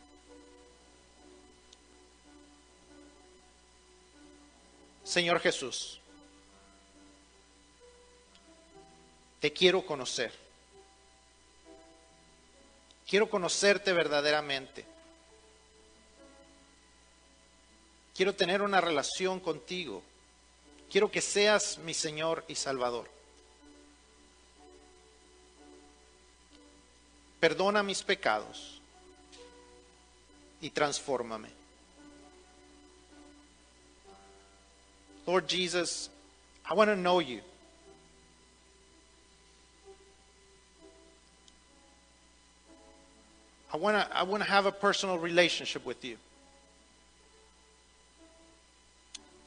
Señor 5.04 5.38
Jesús, 5.38 6.00
te 9.40 9.52
quiero 9.52 9.82
conocer. 9.82 10.32
Quiero 13.08 13.30
conocerte 13.30 13.92
verdaderamente. 13.92 14.84
Quiero 18.16 18.34
tener 18.34 18.62
una 18.62 18.80
relación 18.80 19.40
contigo. 19.40 20.02
Quiero 20.90 21.10
que 21.10 21.20
seas 21.20 21.78
mi 21.78 21.94
Señor 21.94 22.44
y 22.48 22.54
Salvador. 22.54 23.08
Perdona 27.38 27.82
mis 27.82 28.02
pecados 28.02 28.80
y 30.60 30.70
transfórmame. 30.70 31.50
Lord 35.26 35.46
Jesus, 35.46 36.10
I 36.68 36.74
want 36.74 36.90
to 36.90 36.96
know 36.96 37.20
you. 37.20 37.42
I 43.76 43.78
want 43.78 43.98
to 43.98 44.16
I 44.16 44.22
want 44.22 44.42
to 44.42 44.48
have 44.48 44.64
a 44.64 44.72
personal 44.72 45.18
relationship 45.18 45.84
with 45.84 46.02
you. 46.02 46.16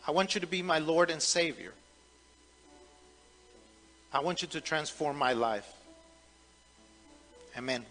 I 0.08 0.12
want 0.12 0.36
you 0.36 0.42
to 0.42 0.46
be 0.46 0.62
my 0.62 0.78
Lord 0.78 1.10
and 1.10 1.20
Savior. 1.20 1.74
I 4.14 4.20
want 4.20 4.44
you 4.44 4.48
to 4.50 4.62
transform 4.62 5.18
my 5.18 5.34
life. 5.34 5.66
Amén. 7.58 7.84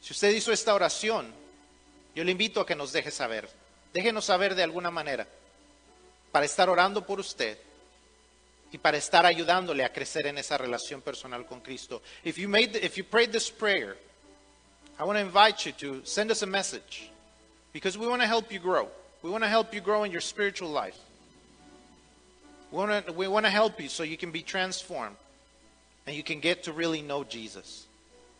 Si 0.00 0.12
usted 0.12 0.34
hizo 0.34 0.50
esta 0.50 0.74
oración, 0.74 1.26
yo 2.16 2.24
le 2.24 2.32
invito 2.32 2.60
a 2.60 2.66
que 2.66 2.74
nos 2.74 2.92
deje 2.92 3.12
saber. 3.12 3.48
Déjenos 3.94 4.24
saber 4.24 4.56
de 4.56 4.64
alguna 4.64 4.90
manera 4.90 5.28
para 6.32 6.44
estar 6.44 6.68
orando 6.68 7.06
por 7.06 7.20
usted 7.20 7.56
y 8.72 8.78
para 8.78 8.96
estar 8.96 9.24
ayudándole 9.26 9.84
a 9.84 9.92
crecer 9.92 10.26
en 10.26 10.38
esa 10.38 10.58
relación 10.58 11.02
personal 11.02 11.46
con 11.46 11.60
Cristo. 11.60 12.02
If 12.24 12.36
you 12.36 12.48
made 12.48 12.76
if 12.84 12.96
you 12.96 13.04
prayed 13.04 13.30
this 13.30 13.48
prayer, 13.48 13.96
I 15.00 15.04
want 15.04 15.16
to 15.16 15.22
invite 15.22 15.64
you 15.64 15.72
to 15.72 16.02
send 16.04 16.30
us 16.30 16.42
a 16.42 16.46
message 16.46 17.08
because 17.72 17.96
we 17.96 18.06
want 18.06 18.20
to 18.20 18.28
help 18.28 18.52
you 18.52 18.58
grow. 18.58 18.86
We 19.22 19.30
want 19.30 19.42
to 19.44 19.48
help 19.48 19.72
you 19.72 19.80
grow 19.80 20.04
in 20.04 20.12
your 20.12 20.20
spiritual 20.20 20.68
life. 20.68 20.98
We 22.70 22.76
want 22.76 23.06
to, 23.06 23.12
we 23.14 23.26
want 23.26 23.46
to 23.46 23.50
help 23.50 23.80
you 23.80 23.88
so 23.88 24.02
you 24.02 24.18
can 24.18 24.30
be 24.30 24.42
transformed 24.42 25.16
and 26.06 26.14
you 26.14 26.22
can 26.22 26.40
get 26.40 26.64
to 26.64 26.74
really 26.74 27.00
know 27.00 27.24
Jesus. 27.24 27.86